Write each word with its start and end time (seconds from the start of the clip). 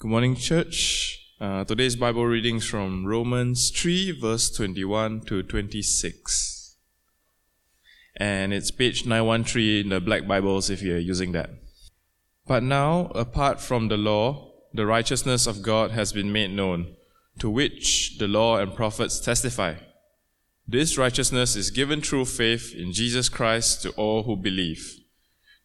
Good 0.00 0.08
morning, 0.08 0.34
church. 0.34 1.28
Uh, 1.38 1.62
today's 1.64 1.94
Bible 1.94 2.24
readings 2.24 2.66
from 2.66 3.04
Romans 3.04 3.68
3, 3.68 4.18
verse 4.18 4.50
21 4.50 5.20
to 5.26 5.42
26. 5.42 6.76
And 8.16 8.54
it's 8.54 8.70
page 8.70 9.04
913 9.04 9.84
in 9.84 9.88
the 9.90 10.00
Black 10.00 10.26
Bibles 10.26 10.70
if 10.70 10.80
you're 10.80 10.96
using 10.96 11.32
that. 11.32 11.50
But 12.46 12.62
now, 12.62 13.12
apart 13.14 13.60
from 13.60 13.88
the 13.88 13.98
law, 13.98 14.54
the 14.72 14.86
righteousness 14.86 15.46
of 15.46 15.60
God 15.60 15.90
has 15.90 16.14
been 16.14 16.32
made 16.32 16.52
known, 16.52 16.96
to 17.38 17.50
which 17.50 18.16
the 18.16 18.26
law 18.26 18.56
and 18.56 18.74
prophets 18.74 19.20
testify. 19.20 19.74
This 20.66 20.96
righteousness 20.96 21.56
is 21.56 21.70
given 21.70 22.00
through 22.00 22.24
faith 22.24 22.74
in 22.74 22.94
Jesus 22.94 23.28
Christ 23.28 23.82
to 23.82 23.90
all 23.96 24.22
who 24.22 24.36
believe. 24.36 24.94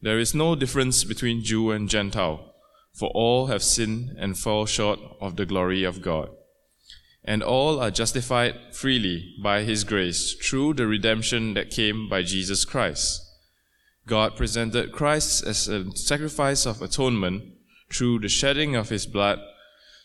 There 0.02 0.20
is 0.20 0.36
no 0.36 0.56
difference 0.56 1.06
between 1.06 1.42
Jew 1.42 1.72
and 1.72 1.88
Gentile 1.88 2.52
for 2.96 3.10
all 3.14 3.48
have 3.48 3.62
sinned 3.62 4.16
and 4.18 4.38
fall 4.38 4.66
short 4.66 5.00
of 5.20 5.36
the 5.36 5.46
glory 5.46 5.84
of 5.84 6.02
God. 6.02 6.30
And 7.24 7.44
all 7.44 7.80
are 7.80 7.92
justified 7.92 8.56
freely 8.72 9.36
by 9.44 9.64
His 9.64 9.84
grace 9.84 10.34
through 10.34 10.76
the 10.76 10.88
redemption 10.88 11.56
that 11.56 11.72
came 11.72 12.08
by 12.08 12.24
Jesus 12.24 12.64
Christ. 12.64 13.22
God 14.08 14.38
presented 14.38 14.92
Christ 14.92 15.44
as 15.46 15.68
a 15.68 15.92
sacrifice 15.96 16.66
of 16.66 16.82
atonement 16.82 17.44
through 17.92 18.20
the 18.20 18.30
shedding 18.30 18.76
of 18.76 18.90
His 18.90 19.06
blood 19.08 19.40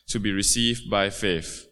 to 0.08 0.18
be 0.18 0.32
received 0.32 0.90
by 0.90 1.10
faith. 1.10 1.66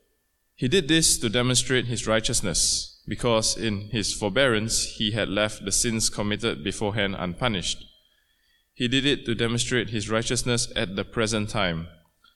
He 0.54 0.68
did 0.68 0.86
this 0.86 1.18
to 1.18 1.28
demonstrate 1.28 1.86
His 1.86 2.06
righteousness, 2.06 3.02
because 3.08 3.56
in 3.56 3.88
His 3.88 4.12
forbearance 4.12 4.84
He 4.98 5.12
had 5.12 5.28
left 5.28 5.64
the 5.64 5.72
sins 5.72 6.10
committed 6.10 6.62
beforehand 6.62 7.16
unpunished. 7.18 7.87
He 8.78 8.86
did 8.86 9.04
it 9.04 9.26
to 9.26 9.34
demonstrate 9.34 9.90
his 9.90 10.08
righteousness 10.08 10.72
at 10.76 10.94
the 10.94 11.04
present 11.04 11.50
time, 11.50 11.88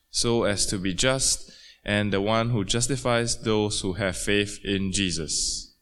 so 0.09 0.43
as 0.43 0.65
to 0.65 0.77
be 0.77 0.93
just 0.93 1.49
and 1.85 2.11
the 2.11 2.19
one 2.19 2.49
who 2.49 2.65
justifies 2.65 3.43
those 3.43 3.79
who 3.79 3.93
have 3.93 4.17
faith 4.17 4.59
in 4.61 4.91
Jesus. 4.91 5.73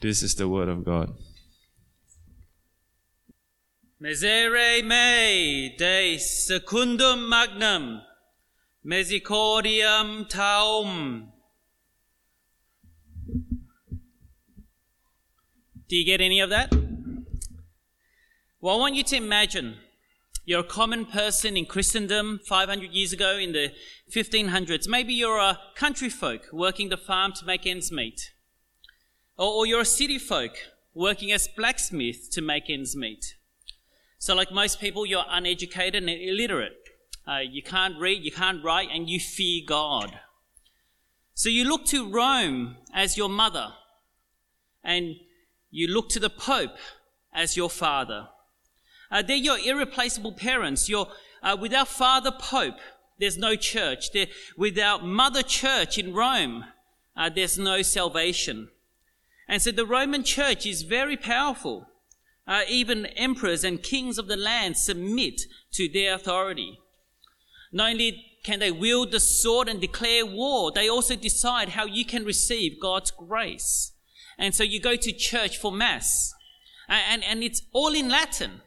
This 0.00 0.24
is 0.24 0.34
the 0.34 0.48
word 0.48 0.68
of 0.68 0.84
God. 0.84 1.14
Mei 4.00 5.76
de 5.78 6.18
secundum 6.18 7.28
magnum, 7.28 8.02
misericordiam 8.84 10.28
taum. 10.28 11.32
Do 15.88 15.94
you 15.94 16.04
get 16.04 16.20
any 16.20 16.40
of 16.40 16.50
that? 16.50 16.95
Well, 18.66 18.74
I 18.74 18.78
want 18.80 18.96
you 18.96 19.04
to 19.04 19.16
imagine 19.16 19.76
you're 20.44 20.58
a 20.58 20.64
common 20.64 21.04
person 21.06 21.56
in 21.56 21.66
Christendom 21.66 22.40
500 22.48 22.90
years 22.90 23.12
ago 23.12 23.38
in 23.38 23.52
the 23.52 23.72
1500s. 24.10 24.88
Maybe 24.88 25.14
you're 25.14 25.38
a 25.38 25.60
country 25.76 26.08
folk 26.08 26.48
working 26.52 26.88
the 26.88 26.96
farm 26.96 27.32
to 27.34 27.46
make 27.46 27.64
ends 27.64 27.92
meet. 27.92 28.32
Or, 29.38 29.46
or 29.52 29.66
you're 29.66 29.82
a 29.82 29.84
city 29.84 30.18
folk 30.18 30.50
working 30.94 31.30
as 31.30 31.46
blacksmith 31.46 32.28
to 32.32 32.42
make 32.42 32.68
ends 32.68 32.96
meet. 32.96 33.36
So, 34.18 34.34
like 34.34 34.50
most 34.50 34.80
people, 34.80 35.06
you're 35.06 35.22
uneducated 35.30 36.02
and 36.02 36.10
illiterate. 36.10 36.72
Uh, 37.24 37.42
you 37.48 37.62
can't 37.62 37.96
read, 38.00 38.24
you 38.24 38.32
can't 38.32 38.64
write, 38.64 38.88
and 38.92 39.08
you 39.08 39.20
fear 39.20 39.62
God. 39.64 40.18
So 41.34 41.48
you 41.48 41.68
look 41.68 41.84
to 41.84 42.10
Rome 42.10 42.78
as 42.92 43.16
your 43.16 43.28
mother, 43.28 43.74
and 44.82 45.14
you 45.70 45.86
look 45.86 46.08
to 46.08 46.18
the 46.18 46.30
Pope 46.30 46.78
as 47.32 47.56
your 47.56 47.70
father. 47.70 48.26
Uh, 49.16 49.22
they're 49.22 49.36
your 49.36 49.58
irreplaceable 49.58 50.32
parents. 50.32 50.90
You're, 50.90 51.08
uh, 51.42 51.56
without 51.58 51.88
Father 51.88 52.30
Pope, 52.30 52.76
there's 53.18 53.38
no 53.38 53.56
church. 53.56 54.12
They're, 54.12 54.26
without 54.58 55.06
Mother 55.06 55.42
Church 55.42 55.96
in 55.96 56.12
Rome, 56.12 56.66
uh, 57.16 57.30
there's 57.34 57.56
no 57.56 57.80
salvation. 57.80 58.68
And 59.48 59.62
so 59.62 59.70
the 59.70 59.86
Roman 59.86 60.22
Church 60.22 60.66
is 60.66 60.82
very 60.82 61.16
powerful. 61.16 61.86
Uh, 62.46 62.64
even 62.68 63.06
emperors 63.06 63.64
and 63.64 63.82
kings 63.82 64.18
of 64.18 64.28
the 64.28 64.36
land 64.36 64.76
submit 64.76 65.40
to 65.72 65.88
their 65.88 66.14
authority. 66.14 66.78
Not 67.72 67.92
only 67.92 68.22
can 68.44 68.58
they 68.58 68.70
wield 68.70 69.12
the 69.12 69.20
sword 69.20 69.66
and 69.66 69.80
declare 69.80 70.26
war, 70.26 70.70
they 70.70 70.90
also 70.90 71.16
decide 71.16 71.70
how 71.70 71.86
you 71.86 72.04
can 72.04 72.26
receive 72.26 72.82
God's 72.82 73.12
grace. 73.12 73.92
And 74.36 74.54
so 74.54 74.62
you 74.62 74.78
go 74.78 74.94
to 74.94 75.10
church 75.10 75.56
for 75.56 75.72
Mass. 75.72 76.34
And, 76.86 77.02
and, 77.08 77.24
and 77.24 77.42
it's 77.42 77.62
all 77.72 77.94
in 77.94 78.10
Latin. 78.10 78.60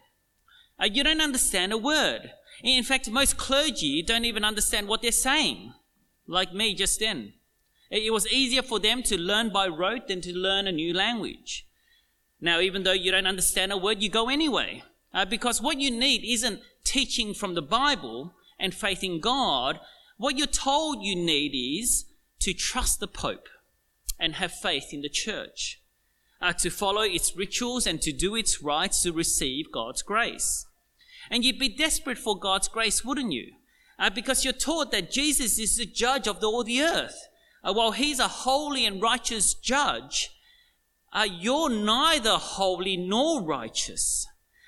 Uh, 0.79 0.85
you 0.85 1.03
don't 1.03 1.21
understand 1.21 1.73
a 1.73 1.77
word. 1.77 2.31
In 2.63 2.83
fact, 2.83 3.09
most 3.09 3.37
clergy 3.37 4.01
don't 4.01 4.25
even 4.25 4.43
understand 4.43 4.87
what 4.87 5.01
they're 5.01 5.11
saying, 5.11 5.73
like 6.27 6.53
me 6.53 6.73
just 6.73 6.99
then. 6.99 7.33
It 7.89 8.13
was 8.13 8.27
easier 8.27 8.61
for 8.61 8.79
them 8.79 9.01
to 9.03 9.17
learn 9.17 9.49
by 9.49 9.67
rote 9.67 10.07
than 10.07 10.21
to 10.21 10.33
learn 10.33 10.67
a 10.67 10.71
new 10.71 10.93
language. 10.93 11.65
Now, 12.39 12.59
even 12.59 12.83
though 12.83 12.91
you 12.91 13.11
don't 13.11 13.27
understand 13.27 13.71
a 13.71 13.77
word, 13.77 14.01
you 14.01 14.09
go 14.09 14.29
anyway. 14.29 14.83
Uh, 15.13 15.25
because 15.25 15.61
what 15.61 15.79
you 15.79 15.89
need 15.89 16.23
isn't 16.23 16.61
teaching 16.83 17.33
from 17.33 17.55
the 17.55 17.61
Bible 17.61 18.33
and 18.59 18.73
faith 18.73 19.03
in 19.03 19.19
God. 19.19 19.79
What 20.17 20.37
you're 20.37 20.47
told 20.47 21.01
you 21.01 21.15
need 21.15 21.55
is 21.55 22.05
to 22.41 22.53
trust 22.53 22.99
the 22.99 23.07
Pope 23.07 23.47
and 24.19 24.35
have 24.35 24.51
faith 24.51 24.93
in 24.93 25.01
the 25.01 25.09
church, 25.09 25.81
uh, 26.41 26.53
to 26.53 26.69
follow 26.69 27.01
its 27.01 27.35
rituals 27.35 27.87
and 27.87 28.01
to 28.01 28.11
do 28.11 28.35
its 28.35 28.61
rites 28.61 29.01
to 29.03 29.11
receive 29.11 29.71
God's 29.71 30.01
grace. 30.01 30.65
And 31.29 31.43
you'd 31.43 31.59
be 31.59 31.69
desperate 31.69 32.17
for 32.17 32.37
God's 32.37 32.67
grace, 32.67 33.05
wouldn't 33.05 33.31
you? 33.31 33.53
Uh, 33.97 34.09
because 34.09 34.43
you're 34.43 34.53
taught 34.53 34.91
that 34.91 35.11
Jesus 35.11 35.59
is 35.59 35.77
the 35.77 35.85
judge 35.85 36.27
of 36.27 36.39
the, 36.39 36.47
all 36.47 36.63
the 36.63 36.81
earth. 36.81 37.27
Uh, 37.63 37.73
while 37.73 37.91
he's 37.91 38.19
a 38.19 38.27
holy 38.27 38.85
and 38.85 39.01
righteous 39.01 39.53
judge, 39.53 40.29
uh, 41.11 41.27
you're 41.29 41.69
neither 41.69 42.35
holy 42.35 42.95
nor 42.95 43.43
righteous. 43.43 44.25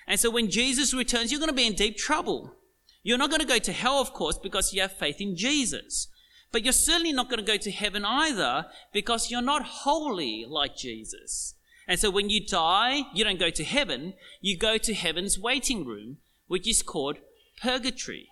And 0.08 0.20
so 0.20 0.30
when 0.30 0.50
Jesus 0.50 0.94
returns, 0.94 1.32
you're 1.32 1.40
going 1.40 1.50
to 1.50 1.56
be 1.56 1.68
in 1.68 1.74
deep 1.74 1.98
trouble. 1.98 2.56
You're 3.04 3.18
not 3.18 3.30
going 3.30 3.42
to 3.42 3.48
go 3.48 3.60
to 3.60 3.72
hell, 3.72 4.00
of 4.02 4.14
course, 4.14 4.38
because 4.38 4.74
you 4.74 4.82
have 4.82 4.92
faith 4.92 5.22
in 5.22 5.36
Jesus. 5.36 6.08
But 6.52 6.64
you're 6.64 6.74
certainly 6.74 7.14
not 7.14 7.30
going 7.30 7.40
to 7.40 7.50
go 7.50 7.58
to 7.58 7.72
heaven 7.72 8.04
either 8.04 8.66
because 8.92 9.32
you're 9.32 9.42
not 9.42 9.64
holy 9.64 10.46
like 10.48 10.76
Jesus. 10.76 11.56
And 11.88 12.00
so 12.00 12.12
when 12.12 12.30
you 12.30 12.46
die, 12.46 13.04
you 13.14 13.24
don't 13.24 13.40
go 13.40 13.50
to 13.50 13.64
heaven, 13.64 14.14
you 14.42 14.58
go 14.58 14.78
to 14.78 14.94
heaven's 14.94 15.40
waiting 15.40 15.86
room 15.86 16.18
which 16.51 16.67
is 16.67 16.84
called 16.84 17.17
purgatory. 17.62 18.28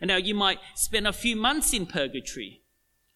And 0.00 0.08
now 0.08 0.16
you 0.16 0.34
might 0.34 0.58
spend 0.74 1.06
a 1.06 1.12
few 1.12 1.36
months 1.36 1.72
in 1.72 1.86
purgatory, 1.86 2.62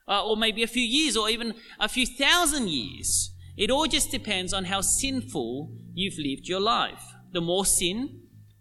uh, 0.07 0.25
or 0.25 0.37
maybe 0.37 0.63
a 0.63 0.69
few 0.69 0.85
years, 0.85 1.17
or 1.17 1.29
even 1.29 1.55
a 1.81 1.89
few 1.89 2.07
thousand 2.07 2.69
years. 2.69 3.33
It 3.57 3.73
all 3.73 3.87
just 3.87 4.13
depends 4.13 4.53
on 4.53 4.67
how 4.67 4.83
sinful 4.83 5.73
you've 5.93 6.17
lived 6.17 6.47
your 6.47 6.61
life. 6.61 7.03
The 7.33 7.41
more 7.41 7.67
sin, 7.67 8.21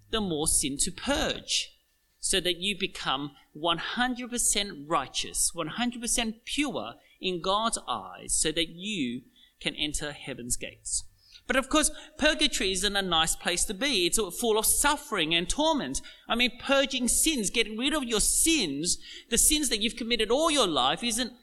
the 0.10 0.22
more 0.22 0.48
sin 0.48 0.78
to 0.80 0.92
purge, 0.92 1.78
so 2.20 2.40
that 2.40 2.58
you 2.58 2.76
become 2.76 3.34
100% 3.56 4.86
righteous, 4.88 5.52
100% 5.56 6.34
pure 6.46 6.94
in 7.22 7.44
God's 7.44 7.78
eyes, 7.88 8.34
so 8.34 8.52
that 8.54 8.70
you 8.70 9.22
can 9.62 9.76
enter 9.76 10.14
heaven's 10.14 10.58
gates. 10.58 11.04
But 11.50 11.56
of 11.56 11.68
course, 11.68 11.90
purgatory 12.20 12.74
isn't 12.74 12.96
a 12.96 13.02
nice 13.02 13.36
place 13.36 13.66
to 13.66 13.74
be. 13.74 14.06
It's 14.06 14.20
full 14.40 14.60
of 14.60 14.68
suffering 14.68 15.34
and 15.34 15.50
torment. 15.50 16.00
I 16.28 16.36
mean, 16.36 16.52
purging 16.62 17.08
sins, 17.08 17.50
getting 17.50 17.76
rid 17.76 17.96
of 17.96 18.04
your 18.04 18.20
sins, 18.20 19.00
the 19.32 19.38
sins 19.40 19.70
that 19.70 19.82
you've 19.82 19.96
committed 19.96 20.30
all 20.30 20.52
your 20.52 20.68
life, 20.68 21.04
isn't 21.04 21.34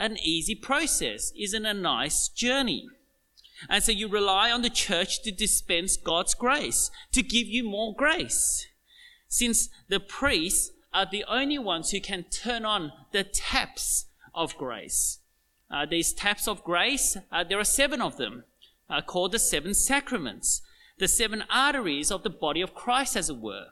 an 0.00 0.16
easy 0.20 0.56
process, 0.56 1.32
isn't 1.38 1.64
a 1.64 1.74
nice 1.74 2.26
journey. 2.28 2.88
And 3.68 3.84
so 3.84 3.92
you 3.92 4.08
rely 4.08 4.50
on 4.50 4.62
the 4.62 4.68
church 4.68 5.22
to 5.22 5.30
dispense 5.30 5.96
God's 5.96 6.34
grace, 6.34 6.90
to 7.12 7.22
give 7.22 7.46
you 7.46 7.62
more 7.62 7.94
grace. 7.94 8.66
Since 9.28 9.68
the 9.88 10.00
priests 10.00 10.72
are 10.92 11.06
the 11.08 11.24
only 11.28 11.60
ones 11.60 11.92
who 11.92 12.00
can 12.00 12.24
turn 12.24 12.64
on 12.64 12.90
the 13.12 13.22
taps 13.22 14.06
of 14.34 14.56
grace. 14.56 15.20
Uh, 15.70 15.86
these 15.86 16.12
taps 16.12 16.48
of 16.48 16.64
grace, 16.64 17.16
uh, 17.30 17.44
there 17.44 17.60
are 17.60 17.64
seven 17.64 18.00
of 18.02 18.16
them 18.16 18.42
uh, 18.92 19.00
called 19.00 19.32
the 19.32 19.38
seven 19.38 19.72
sacraments, 19.72 20.60
the 20.98 21.08
seven 21.08 21.42
arteries 21.50 22.10
of 22.12 22.22
the 22.22 22.30
body 22.30 22.60
of 22.60 22.74
Christ, 22.74 23.16
as 23.16 23.30
it 23.30 23.38
were. 23.38 23.68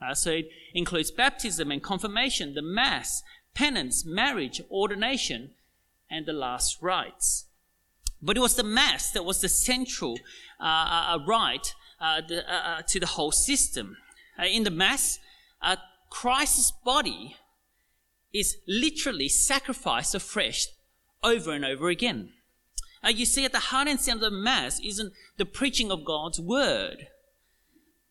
Uh, 0.00 0.14
so 0.14 0.30
it 0.30 0.48
includes 0.72 1.10
baptism 1.10 1.70
and 1.70 1.82
confirmation, 1.82 2.54
the 2.54 2.62
Mass, 2.62 3.22
penance, 3.52 4.04
marriage, 4.06 4.62
ordination, 4.70 5.50
and 6.08 6.24
the 6.24 6.32
last 6.32 6.78
rites. 6.80 7.46
But 8.22 8.36
it 8.36 8.40
was 8.40 8.54
the 8.54 8.62
Mass 8.62 9.10
that 9.10 9.24
was 9.24 9.40
the 9.40 9.48
central 9.48 10.18
uh, 10.60 10.64
uh, 10.64 11.04
uh 11.14 11.18
rite 11.26 11.74
uh, 12.00 12.20
the, 12.26 12.44
to 12.86 13.00
the 13.00 13.06
whole 13.06 13.32
system. 13.32 13.96
in 14.38 14.62
the 14.62 14.70
Mass, 14.70 15.18
Christ's 16.08 16.72
body 16.84 17.36
is 18.32 18.56
literally 18.66 19.28
sacrificed 19.28 20.14
afresh 20.14 20.66
over 21.22 21.52
and 21.52 21.64
over 21.64 21.88
again. 21.88 22.32
Uh, 23.04 23.08
you 23.08 23.24
see, 23.24 23.44
at 23.44 23.52
the 23.52 23.58
heart 23.58 23.88
and 23.88 24.00
center 24.00 24.26
of 24.26 24.32
the 24.32 24.38
Mass 24.38 24.80
isn't 24.80 25.12
the 25.38 25.46
preaching 25.46 25.90
of 25.90 26.04
God's 26.04 26.40
word, 26.40 27.08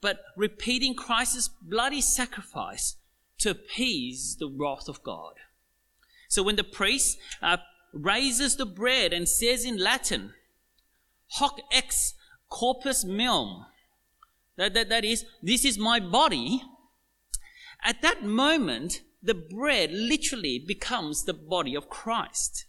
but 0.01 0.19
repeating 0.35 0.95
Christ's 0.95 1.49
bloody 1.61 2.01
sacrifice 2.01 2.95
to 3.39 3.51
appease 3.51 4.37
the 4.39 4.49
wrath 4.49 4.87
of 4.87 5.03
God. 5.03 5.33
So 6.27 6.43
when 6.43 6.55
the 6.55 6.63
priest 6.63 7.17
uh, 7.41 7.57
raises 7.93 8.55
the 8.55 8.65
bread 8.65 9.13
and 9.13 9.27
says 9.27 9.65
in 9.65 9.77
Latin, 9.77 10.33
hoc 11.33 11.59
ex 11.71 12.13
corpus 12.49 13.05
meum, 13.05 13.65
that, 14.57 14.73
that, 14.73 14.89
that 14.89 15.05
is, 15.05 15.25
this 15.41 15.65
is 15.65 15.77
my 15.77 15.99
body, 15.99 16.61
at 17.83 18.01
that 18.01 18.23
moment, 18.23 19.01
the 19.21 19.33
bread 19.33 19.91
literally 19.91 20.63
becomes 20.65 21.23
the 21.23 21.33
body 21.33 21.75
of 21.75 21.89
Christ. 21.89 22.65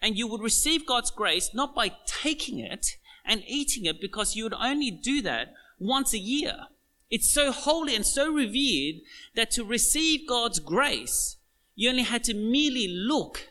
And 0.00 0.16
you 0.16 0.28
would 0.28 0.40
receive 0.40 0.86
God's 0.86 1.10
grace 1.10 1.50
not 1.52 1.74
by 1.74 1.92
taking 2.06 2.60
it 2.60 2.96
and 3.24 3.42
eating 3.46 3.84
it 3.84 4.00
because 4.00 4.36
you 4.36 4.44
would 4.44 4.54
only 4.54 4.90
do 4.90 5.20
that 5.22 5.54
once 5.78 6.14
a 6.14 6.18
year. 6.18 6.66
It's 7.10 7.30
so 7.30 7.52
holy 7.52 7.94
and 7.94 8.04
so 8.04 8.30
revered 8.32 9.02
that 9.34 9.50
to 9.52 9.64
receive 9.64 10.28
God's 10.28 10.58
grace, 10.58 11.36
you 11.74 11.88
only 11.88 12.02
had 12.02 12.24
to 12.24 12.34
merely 12.34 12.86
look 12.88 13.48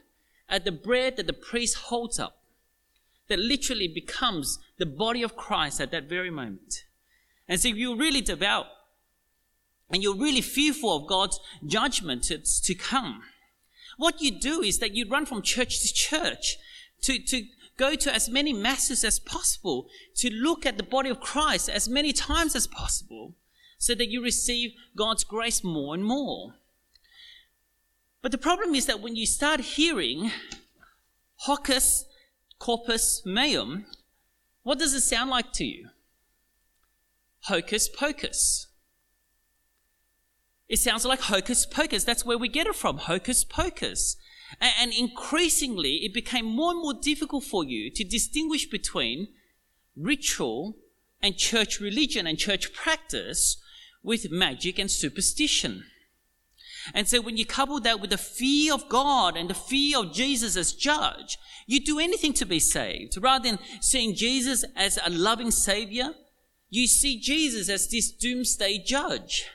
at 0.49 0.63
the 0.63 0.71
bread 0.71 1.17
that 1.17 1.27
the 1.27 1.33
priest 1.33 1.75
holds 1.75 2.19
up, 2.19 2.39
that 3.27 3.39
literally 3.39 3.87
becomes 3.87 4.59
the 4.77 4.85
body 4.85 5.23
of 5.23 5.35
Christ 5.35 5.81
at 5.81 5.91
that 5.91 6.07
very 6.07 6.29
moment. 6.29 6.85
And 7.47 7.59
so 7.59 7.69
if 7.69 7.75
you're 7.75 7.97
really 7.97 8.21
devout 8.21 8.67
and 9.89 10.03
you're 10.03 10.15
really 10.15 10.41
fearful 10.41 10.95
of 10.95 11.07
God's 11.07 11.39
judgment 11.65 12.23
to, 12.23 12.37
to 12.37 12.75
come, 12.75 13.23
what 13.97 14.21
you 14.21 14.31
do 14.39 14.61
is 14.61 14.79
that 14.79 14.95
you 14.95 15.07
run 15.09 15.25
from 15.25 15.41
church 15.41 15.81
to 15.81 15.93
church 15.93 16.57
to, 17.01 17.19
to 17.19 17.43
go 17.77 17.95
to 17.95 18.13
as 18.13 18.29
many 18.29 18.53
masses 18.53 19.03
as 19.03 19.19
possible, 19.19 19.87
to 20.15 20.29
look 20.29 20.65
at 20.65 20.77
the 20.77 20.83
body 20.83 21.09
of 21.09 21.19
Christ 21.19 21.69
as 21.69 21.87
many 21.87 22.11
times 22.13 22.55
as 22.55 22.67
possible, 22.67 23.35
so 23.77 23.93
that 23.95 24.09
you 24.09 24.23
receive 24.23 24.71
God's 24.95 25.23
grace 25.23 25.63
more 25.63 25.93
and 25.93 26.03
more. 26.03 26.55
But 28.21 28.31
the 28.31 28.37
problem 28.37 28.73
is 28.73 28.87
that 28.87 28.99
when 28.99 29.15
you 29.15 29.25
start 29.25 29.59
hearing 29.61 30.31
hocus 31.41 32.05
corpus 32.59 33.21
meum, 33.25 33.85
what 34.63 34.79
does 34.79 34.93
it 34.93 35.01
sound 35.01 35.29
like 35.29 35.53
to 35.53 35.65
you? 35.65 35.89
Hocus 37.41 37.87
pocus. 37.87 38.66
It 40.69 40.79
sounds 40.79 41.05
like 41.05 41.21
hocus 41.21 41.65
pocus. 41.65 42.03
That's 42.03 42.25
where 42.25 42.37
we 42.37 42.49
get 42.49 42.67
it 42.67 42.75
from. 42.75 42.97
Hocus 42.97 43.43
pocus. 43.43 44.17
And 44.61 44.93
increasingly, 44.93 46.05
it 46.05 46.13
became 46.13 46.45
more 46.45 46.71
and 46.71 46.81
more 46.81 46.93
difficult 46.93 47.43
for 47.43 47.63
you 47.63 47.89
to 47.91 48.03
distinguish 48.03 48.65
between 48.69 49.29
ritual 49.95 50.77
and 51.21 51.37
church 51.37 51.79
religion 51.79 52.27
and 52.27 52.37
church 52.37 52.73
practice 52.73 53.57
with 54.03 54.31
magic 54.31 54.79
and 54.79 54.89
superstition. 54.89 55.85
And 56.93 57.07
so 57.07 57.19
when 57.19 57.35
you 57.35 57.45
couple 57.45 57.79
that 57.81 57.99
with 57.99 58.11
the 58.11 58.17
fear 58.17 58.73
of 58.73 58.87
God 58.87 59.35
and 59.35 59.49
the 59.49 59.53
fear 59.53 59.99
of 59.99 60.13
Jesus 60.13 60.55
as 60.55 60.71
judge, 60.71 61.37
you 61.65 61.81
do 61.81 61.99
anything 61.99 62.33
to 62.33 62.45
be 62.45 62.59
saved. 62.59 63.17
Rather 63.21 63.49
than 63.49 63.59
seeing 63.81 64.15
Jesus 64.15 64.63
as 64.75 64.97
a 65.03 65.09
loving 65.09 65.51
savior, 65.51 66.13
you 66.69 66.87
see 66.87 67.19
Jesus 67.19 67.67
as 67.67 67.89
this 67.89 68.11
doomsday 68.11 68.77
judge. 68.85 69.47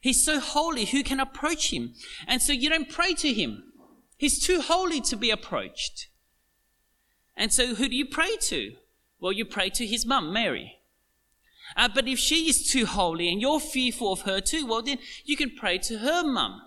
He's 0.00 0.24
so 0.24 0.38
holy, 0.38 0.86
who 0.86 1.02
can 1.02 1.20
approach 1.20 1.72
him? 1.72 1.94
And 2.26 2.40
so 2.40 2.52
you 2.52 2.68
don't 2.68 2.88
pray 2.88 3.14
to 3.14 3.32
him. 3.32 3.72
He's 4.16 4.44
too 4.44 4.60
holy 4.60 5.00
to 5.02 5.16
be 5.16 5.30
approached. 5.30 6.08
And 7.36 7.52
so 7.52 7.74
who 7.74 7.88
do 7.88 7.96
you 7.96 8.06
pray 8.06 8.36
to? 8.42 8.74
Well, 9.20 9.32
you 9.32 9.44
pray 9.44 9.70
to 9.70 9.86
his 9.86 10.06
mum, 10.06 10.32
Mary. 10.32 10.78
Uh, 11.76 11.88
but 11.92 12.08
if 12.08 12.18
she 12.18 12.48
is 12.48 12.70
too 12.70 12.86
holy 12.86 13.30
and 13.30 13.40
you're 13.40 13.60
fearful 13.60 14.12
of 14.12 14.22
her 14.22 14.40
too, 14.40 14.66
well, 14.66 14.82
then 14.82 14.98
you 15.24 15.36
can 15.36 15.50
pray 15.50 15.78
to 15.78 15.98
her 15.98 16.24
mum, 16.24 16.60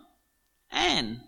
Anne, 0.69 1.21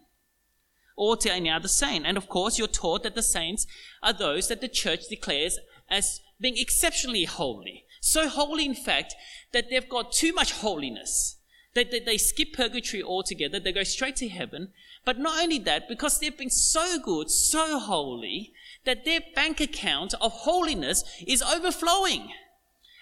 or 0.96 1.18
to 1.18 1.32
any 1.32 1.50
other 1.50 1.68
saint. 1.68 2.06
And 2.06 2.18
of 2.18 2.30
course, 2.30 2.58
you're 2.58 2.68
taught 2.68 3.04
that 3.04 3.16
the 3.16 3.24
saints 3.24 3.66
are 4.02 4.14
those 4.14 4.48
that 4.48 4.62
the 4.62 4.68
church 4.68 5.08
declares 5.10 5.60
as 5.90 6.22
being 6.40 6.58
exceptionally 6.58 7.26
holy. 7.26 7.86
So 8.00 8.28
holy, 8.28 8.66
in 8.66 8.76
fact, 8.76 9.16
that 9.54 9.70
they've 9.70 9.90
got 9.90 10.12
too 10.12 10.34
much 10.34 10.52
holiness. 10.52 11.38
That 11.76 11.92
they, 11.92 12.00
they 12.00 12.18
skip 12.18 12.54
purgatory 12.54 13.02
altogether. 13.02 13.60
They 13.60 13.72
go 13.72 13.84
straight 13.84 14.16
to 14.18 14.30
heaven. 14.30 14.70
But 15.06 15.20
not 15.20 15.42
only 15.42 15.60
that, 15.60 15.90
because 15.90 16.20
they've 16.20 16.38
been 16.38 16.50
so 16.50 17.00
good, 17.00 17.30
so 17.30 17.80
holy, 17.80 18.54
that 18.86 19.06
their 19.06 19.22
bank 19.36 19.60
account 19.60 20.14
of 20.22 20.32
holiness 20.32 21.04
is 21.26 21.42
overflowing. 21.42 22.30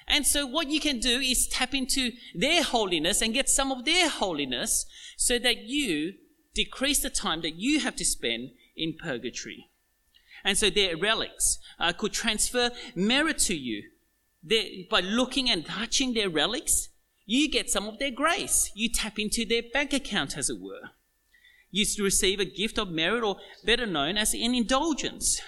And 0.08 0.26
so 0.26 0.46
what 0.46 0.70
you 0.70 0.80
can 0.80 1.00
do 1.00 1.20
is 1.20 1.48
tap 1.48 1.74
into 1.74 2.12
their 2.36 2.64
holiness 2.64 3.22
and 3.22 3.34
get 3.34 3.50
some 3.50 3.72
of 3.72 3.86
their 3.86 4.10
holiness 4.10 4.86
so 5.16 5.40
that 5.40 5.64
you 5.64 6.16
decrease 6.54 7.00
the 7.00 7.10
time 7.10 7.42
that 7.42 7.56
you 7.56 7.80
have 7.80 7.96
to 7.96 8.06
spend 8.06 8.52
in 8.76 8.94
purgatory. 8.94 9.70
And 10.44 10.58
so 10.58 10.70
their 10.70 10.98
relics 10.98 11.60
uh, 11.80 11.94
could 11.94 12.14
transfer 12.14 12.72
merit 12.96 13.38
to 13.40 13.56
you. 13.56 13.84
They're, 14.44 14.66
by 14.90 15.02
looking 15.02 15.50
and 15.50 15.66
touching 15.66 16.14
their 16.14 16.30
relics, 16.30 16.90
you 17.26 17.50
get 17.50 17.70
some 17.70 17.88
of 17.88 18.00
their 18.00 18.12
grace. 18.12 18.72
You 18.76 18.90
tap 18.90 19.20
into 19.20 19.46
their 19.46 19.64
bank 19.74 19.94
account, 19.94 20.38
as 20.38 20.50
it 20.50 20.60
were. 20.60 20.92
You 21.72 21.86
receive 22.04 22.40
a 22.40 22.46
gift 22.46 22.78
of 22.78 22.90
merit, 22.90 23.24
or 23.24 23.38
better 23.64 23.86
known 23.86 24.18
as 24.18 24.34
an 24.34 24.54
indulgence. 24.54 25.42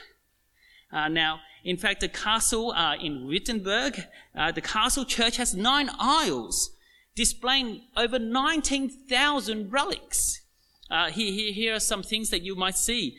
Uh, 0.92 1.10
now, 1.10 1.40
in 1.64 1.78
fact, 1.78 2.02
the 2.02 2.08
castle 2.08 2.72
uh, 2.72 2.96
in 2.96 3.28
Wittenberg, 3.28 4.04
uh, 4.36 4.52
the 4.52 4.62
castle 4.62 5.06
church 5.06 5.38
has 5.38 5.56
nine 5.56 5.90
aisles 6.00 6.72
displaying 7.16 7.82
over 7.96 8.20
19,000 8.20 9.72
relics. 9.72 10.42
Uh, 10.90 11.10
here, 11.10 11.54
here, 11.54 11.76
are 11.76 11.80
some 11.80 12.04
things 12.04 12.30
that 12.30 12.42
you 12.42 12.56
might 12.56 12.76
see 12.78 13.18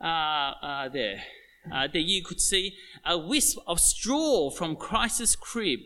uh, 0.00 0.04
uh, 0.04 0.88
there. 0.88 1.22
That 1.70 2.00
you 2.00 2.24
could 2.24 2.40
see 2.40 2.74
a 3.04 3.18
wisp 3.18 3.58
of 3.66 3.78
straw 3.78 4.48
from 4.48 4.74
Christ's 4.74 5.36
crib, 5.36 5.80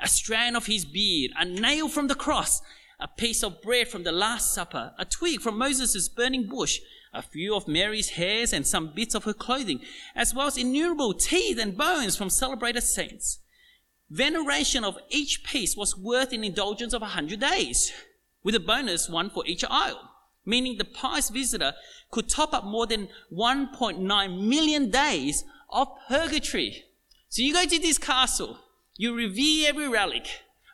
a 0.00 0.08
strand 0.08 0.56
of 0.56 0.66
his 0.66 0.84
beard, 0.84 1.32
a 1.38 1.44
nail 1.44 1.88
from 1.88 2.06
the 2.06 2.14
cross, 2.14 2.62
a 2.98 3.08
piece 3.08 3.42
of 3.42 3.62
bread 3.62 3.88
from 3.88 4.02
the 4.02 4.12
Last 4.12 4.52
Supper, 4.52 4.92
a 4.98 5.04
twig 5.04 5.40
from 5.40 5.58
Moses' 5.58 6.08
burning 6.08 6.46
bush, 6.46 6.80
a 7.12 7.22
few 7.22 7.54
of 7.54 7.66
Mary's 7.66 8.10
hairs 8.10 8.52
and 8.52 8.66
some 8.66 8.92
bits 8.94 9.14
of 9.14 9.24
her 9.24 9.32
clothing, 9.32 9.80
as 10.14 10.34
well 10.34 10.46
as 10.46 10.56
innumerable 10.56 11.14
teeth 11.14 11.58
and 11.58 11.76
bones 11.76 12.16
from 12.16 12.30
celebrated 12.30 12.82
saints. 12.82 13.40
Veneration 14.10 14.84
of 14.84 14.98
each 15.08 15.44
piece 15.44 15.76
was 15.76 15.96
worth 15.96 16.32
an 16.32 16.44
indulgence 16.44 16.92
of 16.92 17.02
a 17.02 17.06
hundred 17.06 17.40
days, 17.40 17.92
with 18.42 18.54
a 18.54 18.60
bonus 18.60 19.08
one 19.08 19.30
for 19.30 19.46
each 19.46 19.64
aisle, 19.68 20.10
meaning 20.44 20.76
the 20.76 20.84
pious 20.84 21.30
visitor 21.30 21.72
could 22.10 22.28
top 22.28 22.52
up 22.52 22.64
more 22.64 22.86
than 22.86 23.08
1.9 23.32 24.46
million 24.46 24.90
days 24.90 25.44
of 25.70 25.88
purgatory. 26.08 26.84
So 27.28 27.42
you 27.42 27.52
go 27.52 27.64
to 27.64 27.78
this 27.78 27.98
castle, 27.98 28.58
you 29.00 29.14
revere 29.14 29.66
every 29.66 29.88
relic 29.88 30.26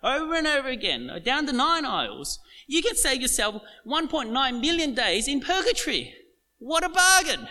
over 0.03 0.35
and 0.35 0.49
over 0.49 0.67
again, 0.67 1.09
down 1.25 1.47
the 1.47 1.53
nine 1.53 1.85
aisles. 1.85 2.41
You 2.67 2.83
can 2.83 2.97
save 2.97 3.23
yourself 3.23 3.63
1.9 3.87 4.61
million 4.61 4.95
days 4.97 5.29
in 5.29 5.41
purgatory. 5.41 6.13
What 6.59 6.83
a 6.83 6.89
bargain! 6.89 7.47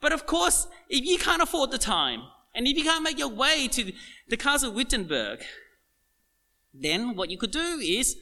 But 0.00 0.12
of 0.12 0.26
course, 0.26 0.66
if 0.88 1.04
you 1.04 1.18
can't 1.18 1.40
afford 1.40 1.70
the 1.70 1.78
time, 1.78 2.22
and 2.52 2.66
if 2.66 2.76
you 2.76 2.82
can't 2.82 3.04
make 3.04 3.16
your 3.16 3.28
way 3.28 3.68
to 3.68 3.92
the 4.26 4.36
Castle 4.36 4.72
Wittenberg, 4.72 5.44
then 6.72 7.14
what 7.14 7.30
you 7.30 7.38
could 7.38 7.52
do 7.52 7.78
is 7.80 8.16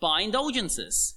buy 0.00 0.22
indulgences. 0.22 1.14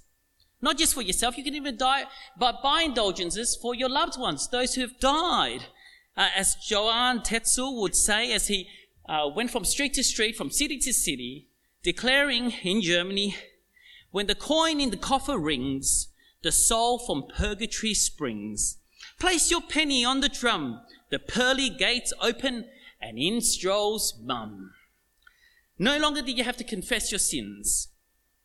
Not 0.62 0.78
just 0.78 0.94
for 0.94 1.02
yourself, 1.02 1.36
you 1.36 1.42
can 1.42 1.56
even 1.56 1.76
die, 1.76 2.04
but 2.38 2.62
buy 2.62 2.82
indulgences 2.82 3.58
for 3.60 3.74
your 3.74 3.88
loved 3.88 4.16
ones, 4.16 4.48
those 4.48 4.74
who 4.74 4.82
have 4.82 5.00
died. 5.00 5.64
Uh, 6.16 6.28
as 6.36 6.56
Johann 6.70 7.22
Tetzel 7.22 7.80
would 7.80 7.96
say, 7.96 8.32
as 8.32 8.46
he 8.46 8.68
uh, 9.08 9.28
went 9.34 9.50
from 9.50 9.64
street 9.64 9.94
to 9.94 10.02
street, 10.02 10.36
from 10.36 10.50
city 10.50 10.78
to 10.78 10.92
city, 10.92 11.48
declaring 11.82 12.52
in 12.62 12.82
Germany, 12.82 13.36
when 14.10 14.26
the 14.26 14.34
coin 14.34 14.80
in 14.80 14.90
the 14.90 14.96
coffer 14.96 15.38
rings, 15.38 16.08
the 16.42 16.52
soul 16.52 16.98
from 16.98 17.28
purgatory 17.28 17.94
springs. 17.94 18.78
Place 19.18 19.50
your 19.50 19.60
penny 19.60 20.04
on 20.04 20.20
the 20.20 20.28
drum, 20.28 20.80
the 21.10 21.18
pearly 21.18 21.70
gates 21.70 22.12
open, 22.20 22.66
and 23.00 23.18
in 23.18 23.40
strolls 23.40 24.18
mum. 24.22 24.72
No 25.78 25.98
longer 25.98 26.22
did 26.22 26.38
you 26.38 26.44
have 26.44 26.56
to 26.56 26.64
confess 26.64 27.12
your 27.12 27.18
sins. 27.18 27.88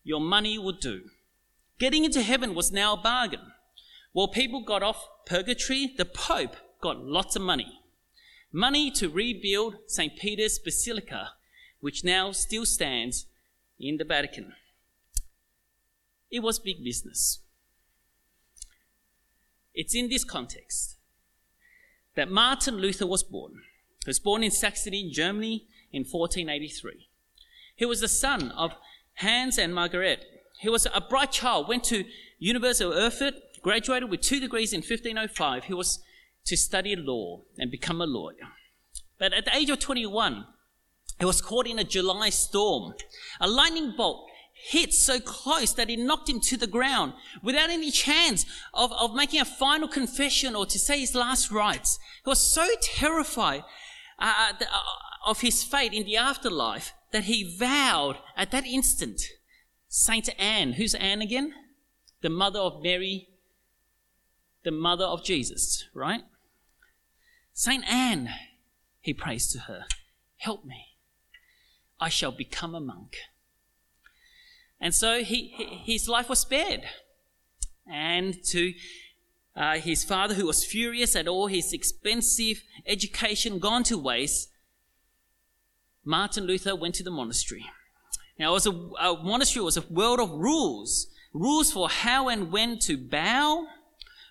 Your 0.04 0.20
money 0.20 0.58
would 0.58 0.80
do. 0.80 1.04
Getting 1.80 2.06
into 2.06 2.22
heaven 2.22 2.54
was 2.54 2.72
now 2.72 2.94
a 2.94 3.02
bargain. 3.02 3.54
While 4.14 4.28
people 4.28 4.62
got 4.62 4.84
off 4.84 5.08
purgatory, 5.26 5.94
the 5.98 6.06
Pope 6.06 6.56
got 6.82 7.04
lots 7.04 7.36
of 7.36 7.42
money. 7.42 7.81
Money 8.52 8.92
to 8.92 9.10
rebuild 9.10 9.78
St. 9.88 10.18
Peter's 10.18 10.60
Basilica, 10.60 11.32
which 11.80 12.04
now 12.04 12.32
still 12.32 12.66
stands 12.66 13.26
in 13.80 13.98
the 13.98 14.04
Vatican. 14.04 14.54
It 16.30 16.42
was 16.42 16.60
big 16.60 16.84
business. 16.84 17.40
It's 19.74 19.96
in 19.96 20.10
this 20.10 20.24
context 20.24 20.98
that 22.16 22.30
Martin 22.30 22.78
Luther 22.78 23.08
was 23.08 23.24
born. 23.24 23.62
He 24.04 24.10
was 24.10 24.20
born 24.20 24.44
in 24.44 24.52
Saxony, 24.52 25.10
Germany 25.12 25.68
in 25.92 26.04
1483. 26.04 27.08
He 27.76 27.86
was 27.86 28.02
the 28.02 28.08
son 28.08 28.52
of 28.52 28.74
Hans 29.16 29.58
and 29.58 29.74
Margaret, 29.74 30.26
He 30.60 30.70
was 30.70 30.88
a 30.94 31.02
bright 31.02 31.32
child, 31.32 31.68
went 31.68 31.84
to 31.86 32.06
University 32.40 32.86
of 32.86 32.94
Erfurt, 32.94 33.36
graduated 33.62 34.10
with 34.10 34.22
two 34.22 34.40
degrees 34.40 34.74
in 34.74 34.80
1505. 34.80 35.66
He 35.66 35.74
was 35.74 36.00
to 36.46 36.58
study 36.58 36.96
law 36.96 37.42
and 37.58 37.72
become 37.72 38.02
a 38.02 38.06
lawyer. 38.06 38.50
But 39.18 39.34
at 39.34 39.46
the 39.46 39.56
age 39.56 39.70
of 39.70 39.80
21, 39.80 40.46
he 41.20 41.26
was 41.26 41.42
caught 41.42 41.68
in 41.68 41.78
a 41.78 41.84
July 41.84 42.30
storm. 42.30 42.96
A 43.40 43.48
lightning 43.48 43.94
bolt 43.96 44.28
hit 44.54 44.94
so 44.94 45.20
close 45.20 45.74
that 45.74 45.90
it 45.90 46.00
knocked 46.00 46.30
him 46.30 46.40
to 46.40 46.58
the 46.58 46.68
ground 46.68 47.14
without 47.42 47.70
any 47.70 47.92
chance 47.92 48.46
of, 48.74 48.92
of 48.94 49.16
making 49.16 49.42
a 49.42 49.46
final 49.46 49.88
confession 49.88 50.56
or 50.56 50.66
to 50.66 50.80
say 50.80 51.00
his 51.00 51.16
last 51.16 51.52
rites. 51.52 52.00
He 52.24 52.30
was 52.30 52.40
so 52.40 52.68
terrified 52.82 53.64
uh, 54.20 54.54
uh, 54.60 54.66
of 55.26 55.42
his 55.42 55.64
fate 55.64 55.94
in 55.94 56.06
the 56.06 56.18
afterlife 56.18 56.94
that 57.12 57.26
he 57.26 57.58
vowed 57.58 58.18
at 58.38 58.52
that 58.52 58.66
instant, 58.66 59.22
Saint 59.88 60.30
Anne, 60.40 60.74
who's 60.74 60.96
Anne 60.96 61.22
again? 61.22 61.54
The 62.22 62.30
mother 62.30 62.60
of 62.60 62.82
Mary, 62.82 63.30
the 64.64 64.72
mother 64.72 65.06
of 65.06 65.24
Jesus, 65.24 65.86
right? 65.94 66.22
Saint 67.62 67.88
Anne, 67.88 68.28
he 69.02 69.14
prays 69.14 69.52
to 69.52 69.60
her, 69.60 69.86
help 70.38 70.66
me. 70.66 70.96
I 72.00 72.10
shall 72.10 72.32
become 72.32 72.74
a 72.74 72.80
monk. 72.80 73.18
And 74.80 74.96
so 74.96 75.24
he, 75.24 75.50
his 75.86 76.10
life 76.10 76.28
was 76.28 76.40
spared. 76.40 76.82
And 77.86 78.44
to 78.46 78.74
uh, 79.56 79.76
his 79.76 80.04
father, 80.04 80.34
who 80.34 80.48
was 80.48 80.66
furious 80.66 81.16
at 81.16 81.28
all 81.28 81.46
his 81.46 81.72
expensive 81.72 82.64
education 82.88 83.60
gone 83.60 83.84
to 83.84 83.98
waste, 84.00 84.50
Martin 86.04 86.46
Luther 86.46 86.76
went 86.76 86.96
to 86.96 87.04
the 87.04 87.12
monastery. 87.12 87.68
Now, 88.40 88.54
was 88.54 88.66
a, 88.66 88.72
a 88.72 89.22
monastery 89.24 89.64
was 89.64 89.78
a 89.78 89.82
world 89.82 90.20
of 90.20 90.32
rules 90.32 91.06
rules 91.32 91.72
for 91.72 91.90
how 91.90 92.28
and 92.28 92.52
when 92.52 92.80
to 92.80 92.98
bow, 92.98 93.68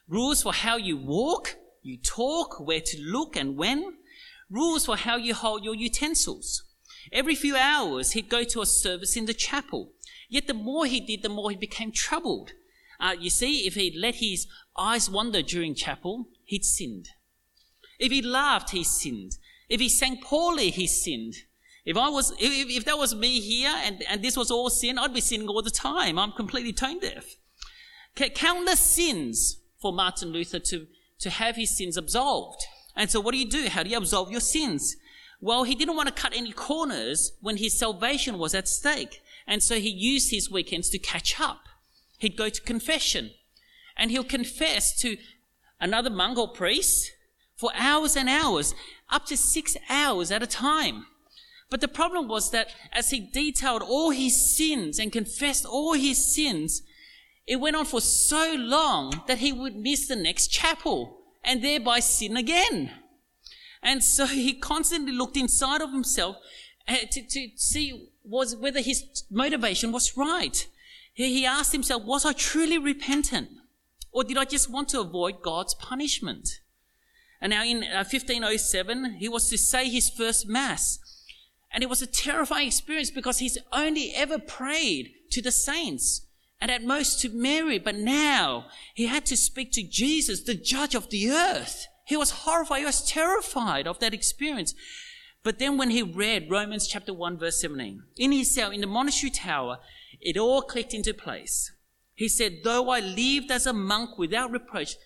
rules 0.08 0.42
for 0.42 0.52
how 0.52 0.76
you 0.76 0.96
walk, 0.96 1.54
you 1.82 1.96
talk, 1.98 2.60
where 2.60 2.80
to 2.80 3.00
look, 3.00 3.36
and 3.36 3.56
when, 3.56 3.94
rules 4.50 4.86
for 4.86 4.96
how 4.96 5.16
you 5.16 5.34
hold 5.34 5.64
your 5.64 5.74
utensils. 5.74 6.62
Every 7.12 7.34
few 7.34 7.56
hours, 7.56 8.12
he'd 8.12 8.28
go 8.28 8.44
to 8.44 8.60
a 8.60 8.66
service 8.66 9.16
in 9.16 9.26
the 9.26 9.34
chapel. 9.34 9.92
Yet 10.28 10.46
the 10.46 10.54
more 10.54 10.86
he 10.86 11.00
did, 11.00 11.22
the 11.22 11.28
more 11.28 11.50
he 11.50 11.56
became 11.56 11.92
troubled. 11.92 12.52
Uh, 13.00 13.14
you 13.18 13.30
see, 13.30 13.66
if 13.66 13.74
he'd 13.74 13.96
let 13.96 14.16
his 14.16 14.46
eyes 14.76 15.08
wander 15.08 15.42
during 15.42 15.74
chapel, 15.74 16.26
he'd 16.44 16.64
sinned. 16.64 17.08
If 17.98 18.12
he 18.12 18.22
laughed, 18.22 18.70
he 18.70 18.84
sinned. 18.84 19.32
If 19.68 19.80
he 19.80 19.88
sang 19.88 20.20
poorly, 20.22 20.70
he 20.70 20.86
sinned. 20.86 21.34
If 21.84 21.96
I 21.96 22.08
was, 22.08 22.32
if, 22.32 22.68
if 22.68 22.84
that 22.84 22.98
was 22.98 23.14
me 23.14 23.40
here 23.40 23.72
and, 23.74 24.02
and 24.08 24.22
this 24.22 24.36
was 24.36 24.50
all 24.50 24.68
sin, 24.68 24.98
I'd 24.98 25.14
be 25.14 25.20
sinning 25.20 25.48
all 25.48 25.62
the 25.62 25.70
time. 25.70 26.18
I'm 26.18 26.32
completely 26.32 26.72
tone 26.72 27.00
deaf. 27.00 27.36
Countless 28.14 28.80
sins 28.80 29.60
for 29.80 29.92
Martin 29.92 30.28
Luther 30.28 30.58
to, 30.58 30.86
to 31.20 31.30
have 31.30 31.56
his 31.56 31.76
sins 31.76 31.96
absolved. 31.96 32.62
And 32.96 33.10
so 33.10 33.20
what 33.20 33.32
do 33.32 33.38
you 33.38 33.48
do? 33.48 33.68
How 33.68 33.82
do 33.82 33.90
you 33.90 33.96
absolve 33.96 34.30
your 34.30 34.40
sins? 34.40 34.96
Well, 35.40 35.64
he 35.64 35.74
didn't 35.74 35.96
want 35.96 36.08
to 36.08 36.22
cut 36.22 36.34
any 36.34 36.52
corners 36.52 37.32
when 37.40 37.56
his 37.56 37.78
salvation 37.78 38.38
was 38.38 38.54
at 38.54 38.68
stake. 38.68 39.22
And 39.46 39.62
so 39.62 39.76
he 39.76 39.88
used 39.88 40.30
his 40.30 40.50
weekends 40.50 40.90
to 40.90 40.98
catch 40.98 41.40
up. 41.40 41.60
He'd 42.18 42.36
go 42.36 42.48
to 42.48 42.60
confession 42.60 43.30
and 43.96 44.10
he'll 44.10 44.24
confess 44.24 44.96
to 45.00 45.16
another 45.80 46.10
monk 46.10 46.38
or 46.38 46.48
priest 46.48 47.12
for 47.56 47.70
hours 47.74 48.16
and 48.16 48.28
hours, 48.28 48.74
up 49.10 49.26
to 49.26 49.36
six 49.36 49.76
hours 49.88 50.30
at 50.30 50.42
a 50.42 50.46
time. 50.46 51.06
But 51.70 51.80
the 51.80 51.88
problem 51.88 52.26
was 52.26 52.50
that 52.50 52.74
as 52.92 53.10
he 53.10 53.20
detailed 53.20 53.82
all 53.82 54.10
his 54.10 54.56
sins 54.56 54.98
and 54.98 55.12
confessed 55.12 55.64
all 55.64 55.94
his 55.94 56.34
sins, 56.34 56.82
it 57.50 57.58
went 57.58 57.74
on 57.74 57.84
for 57.84 58.00
so 58.00 58.54
long 58.56 59.24
that 59.26 59.38
he 59.38 59.50
would 59.50 59.74
miss 59.74 60.06
the 60.06 60.14
next 60.14 60.52
chapel 60.52 61.18
and 61.42 61.64
thereby 61.64 61.98
sin 61.98 62.36
again. 62.36 62.92
And 63.82 64.04
so 64.04 64.24
he 64.44 64.54
constantly 64.54 65.10
looked 65.10 65.36
inside 65.36 65.82
of 65.82 65.90
himself 65.90 66.36
uh, 66.86 66.98
to, 67.10 67.22
to 67.26 67.48
see 67.56 68.08
was 68.22 68.54
whether 68.54 68.80
his 68.80 69.24
motivation 69.32 69.90
was 69.90 70.16
right. 70.16 70.68
He, 71.12 71.44
asked 71.44 71.72
himself, 71.72 72.04
was 72.04 72.24
I 72.24 72.34
truly 72.34 72.78
repentant? 72.78 73.48
Or 74.12 74.22
did 74.22 74.38
I 74.38 74.44
just 74.44 74.70
want 74.70 74.88
to 74.90 75.00
avoid 75.00 75.42
God's 75.42 75.74
punishment? 75.74 76.60
And 77.40 77.50
now 77.50 77.64
in 77.64 77.80
1507, 77.80 79.04
uh, 79.04 79.08
he 79.18 79.28
was 79.28 79.50
to 79.50 79.58
say 79.58 79.90
his 79.90 80.08
first 80.08 80.48
mass. 80.48 81.00
And 81.72 81.82
it 81.82 81.90
was 81.90 82.00
a 82.00 82.06
terrifying 82.06 82.68
experience 82.68 83.10
because 83.10 83.38
he's 83.38 83.58
only 83.72 84.12
ever 84.14 84.38
prayed 84.38 85.14
to 85.30 85.42
the 85.42 85.50
saints 85.50 86.28
and 86.60 86.70
at 86.70 86.84
most 86.84 87.20
to 87.20 87.28
Mary. 87.30 87.78
But 87.78 87.96
now 87.96 88.66
he 88.94 89.06
had 89.06 89.26
to 89.26 89.36
speak 89.36 89.72
to 89.72 89.82
Jesus, 89.82 90.42
the 90.42 90.54
judge 90.54 90.94
of 90.94 91.10
the 91.10 91.30
earth. 91.30 91.86
He 92.04 92.16
was 92.16 92.30
horrified. 92.30 92.80
He 92.80 92.84
was 92.84 93.06
terrified 93.06 93.86
of 93.86 93.98
that 94.00 94.14
experience. 94.14 94.74
But 95.42 95.58
then 95.58 95.78
when 95.78 95.90
he 95.90 96.02
read 96.02 96.50
Romans 96.50 96.86
chapter 96.86 97.14
1 97.14 97.38
verse 97.38 97.60
17, 97.60 98.02
in 98.18 98.32
his 98.32 98.54
cell, 98.54 98.70
in 98.70 98.80
the 98.80 98.86
monastery 98.86 99.30
tower, 99.30 99.78
it 100.20 100.36
all 100.36 100.62
clicked 100.62 100.92
into 100.92 101.14
place. 101.14 101.72
He 102.14 102.28
said, 102.28 102.58
though 102.62 102.90
I 102.90 103.00
lived 103.00 103.50
as 103.50 103.66
a 103.66 103.72
monk 103.72 104.18
without 104.18 104.50
reproach, 104.50 104.96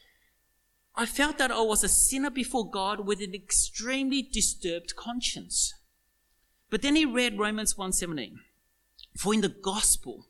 I 0.96 1.06
felt 1.06 1.38
that 1.38 1.52
I 1.52 1.61
was 1.61 1.84
a 1.84 1.88
sinner 1.88 2.30
before 2.30 2.68
God 2.68 3.06
with 3.06 3.20
an 3.20 3.34
extremely 3.34 4.23
disturbed 4.23 4.96
conscience. 4.96 5.73
But 6.70 6.82
then 6.82 6.96
he 6.96 7.04
read 7.04 7.38
Romans 7.38 7.75
1:17. 7.75 8.38
For 9.16 9.34
in 9.34 9.40
the 9.40 9.49
gospel, 9.49 10.26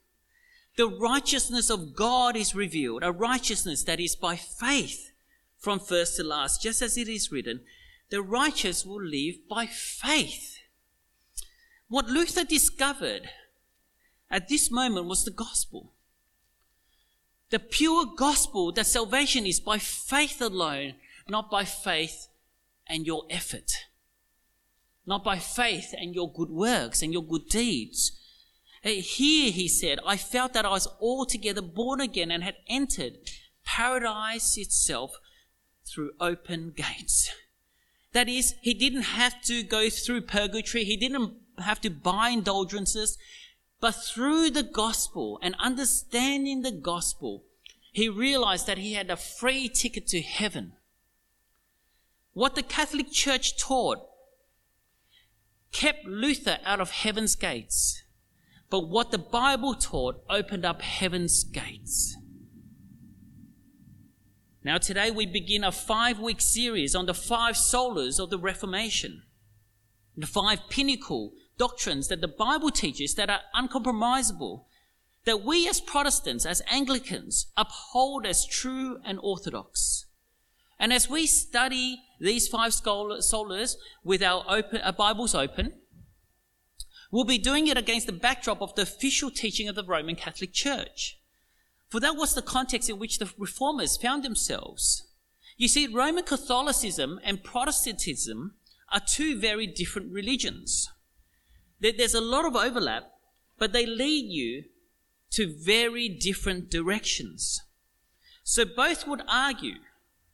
the 0.76 0.88
righteousness 0.88 1.70
of 1.70 1.94
God 1.94 2.36
is 2.36 2.54
revealed, 2.54 3.02
a 3.02 3.12
righteousness 3.12 3.84
that 3.84 4.00
is 4.00 4.16
by 4.16 4.36
faith 4.36 5.12
from 5.58 5.78
first 5.78 6.16
to 6.16 6.24
last, 6.24 6.62
just 6.62 6.82
as 6.82 6.96
it 6.96 7.08
is 7.08 7.32
written, 7.32 7.60
the 8.10 8.22
righteous 8.22 8.84
will 8.84 9.02
live 9.02 9.36
by 9.48 9.66
faith. 9.66 10.58
What 11.88 12.06
Luther 12.06 12.44
discovered 12.44 13.30
at 14.30 14.48
this 14.48 14.70
moment 14.70 15.06
was 15.06 15.24
the 15.24 15.30
gospel. 15.30 15.92
The 17.50 17.58
pure 17.58 18.06
gospel 18.16 18.72
that 18.72 18.86
salvation 18.86 19.46
is 19.46 19.60
by 19.60 19.78
faith 19.78 20.40
alone, 20.40 20.94
not 21.28 21.50
by 21.50 21.64
faith 21.64 22.28
and 22.86 23.06
your 23.06 23.24
effort 23.30 23.70
not 25.06 25.24
by 25.24 25.38
faith 25.38 25.94
and 25.96 26.14
your 26.14 26.32
good 26.32 26.50
works 26.50 27.02
and 27.02 27.12
your 27.12 27.24
good 27.24 27.48
deeds. 27.48 28.12
Here, 28.84 29.50
he 29.50 29.66
said, 29.66 29.98
I 30.06 30.18
felt 30.18 30.52
that 30.52 30.66
I 30.66 30.70
was 30.70 30.86
altogether 31.00 31.62
born 31.62 32.02
again 32.02 32.30
and 32.30 32.44
had 32.44 32.56
entered 32.68 33.16
paradise 33.64 34.58
itself 34.58 35.18
through 35.86 36.12
open 36.20 36.74
gates. 36.76 37.30
That 38.12 38.28
is, 38.28 38.54
he 38.60 38.74
didn't 38.74 39.02
have 39.02 39.40
to 39.44 39.62
go 39.62 39.88
through 39.88 40.22
purgatory. 40.22 40.84
He 40.84 40.98
didn't 40.98 41.34
have 41.58 41.80
to 41.80 41.90
buy 41.90 42.28
indulgences. 42.28 43.16
But 43.80 43.92
through 43.92 44.50
the 44.50 44.62
gospel 44.62 45.38
and 45.42 45.56
understanding 45.58 46.60
the 46.60 46.70
gospel, 46.70 47.44
he 47.90 48.08
realized 48.10 48.66
that 48.66 48.78
he 48.78 48.92
had 48.92 49.10
a 49.10 49.16
free 49.16 49.68
ticket 49.68 50.06
to 50.08 50.20
heaven. 50.20 50.74
What 52.34 52.54
the 52.54 52.62
Catholic 52.62 53.10
Church 53.10 53.56
taught 53.56 54.06
kept 55.72 56.04
Luther 56.04 56.58
out 56.64 56.80
of 56.80 56.90
heaven's 56.90 57.34
gates. 57.34 58.03
But 58.74 58.88
what 58.88 59.12
the 59.12 59.18
Bible 59.18 59.74
taught 59.74 60.24
opened 60.28 60.64
up 60.64 60.82
heaven's 60.82 61.44
gates. 61.44 62.16
Now, 64.64 64.78
today 64.78 65.12
we 65.12 65.26
begin 65.26 65.62
a 65.62 65.70
five 65.70 66.18
week 66.18 66.40
series 66.40 66.96
on 66.96 67.06
the 67.06 67.14
five 67.14 67.54
solas 67.54 68.18
of 68.18 68.30
the 68.30 68.38
Reformation, 68.38 69.22
the 70.16 70.26
five 70.26 70.58
pinnacle 70.70 71.34
doctrines 71.56 72.08
that 72.08 72.20
the 72.20 72.26
Bible 72.26 72.72
teaches 72.72 73.14
that 73.14 73.30
are 73.30 73.42
uncompromisable, 73.54 74.64
that 75.24 75.44
we 75.44 75.68
as 75.68 75.80
Protestants, 75.80 76.44
as 76.44 76.60
Anglicans, 76.68 77.46
uphold 77.56 78.26
as 78.26 78.44
true 78.44 78.98
and 79.04 79.20
orthodox. 79.22 80.06
And 80.80 80.92
as 80.92 81.08
we 81.08 81.28
study 81.28 82.00
these 82.18 82.48
five 82.48 82.72
solas 82.72 83.74
with 84.02 84.20
our, 84.20 84.44
open, 84.48 84.80
our 84.80 84.92
Bibles 84.92 85.36
open, 85.36 85.74
we'll 87.10 87.24
be 87.24 87.38
doing 87.38 87.66
it 87.66 87.76
against 87.76 88.06
the 88.06 88.12
backdrop 88.12 88.60
of 88.60 88.74
the 88.74 88.82
official 88.82 89.30
teaching 89.30 89.68
of 89.68 89.74
the 89.74 89.84
Roman 89.84 90.16
Catholic 90.16 90.52
Church. 90.52 91.18
For 91.88 92.00
that 92.00 92.16
was 92.16 92.34
the 92.34 92.42
context 92.42 92.90
in 92.90 92.98
which 92.98 93.18
the 93.18 93.30
reformers 93.38 93.96
found 93.96 94.24
themselves. 94.24 95.08
You 95.56 95.68
see, 95.68 95.86
Roman 95.86 96.24
Catholicism 96.24 97.20
and 97.22 97.44
Protestantism 97.44 98.54
are 98.92 99.00
two 99.00 99.38
very 99.38 99.66
different 99.66 100.12
religions. 100.12 100.90
There's 101.80 102.14
a 102.14 102.20
lot 102.20 102.44
of 102.44 102.56
overlap, 102.56 103.04
but 103.58 103.72
they 103.72 103.86
lead 103.86 104.30
you 104.30 104.64
to 105.30 105.54
very 105.54 106.08
different 106.08 106.70
directions. 106.70 107.60
So 108.42 108.64
both 108.64 109.06
would 109.06 109.22
argue 109.28 109.76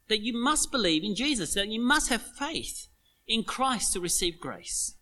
that 0.08 0.20
you 0.20 0.32
must 0.32 0.72
believe 0.72 1.04
in 1.04 1.14
Jesus, 1.14 1.54
that 1.54 1.68
you 1.68 1.80
must 1.80 2.08
have 2.08 2.22
faith 2.22 2.88
in 3.26 3.44
Christ 3.44 3.92
to 3.92 4.00
receive 4.00 4.40
grace. 4.40 4.94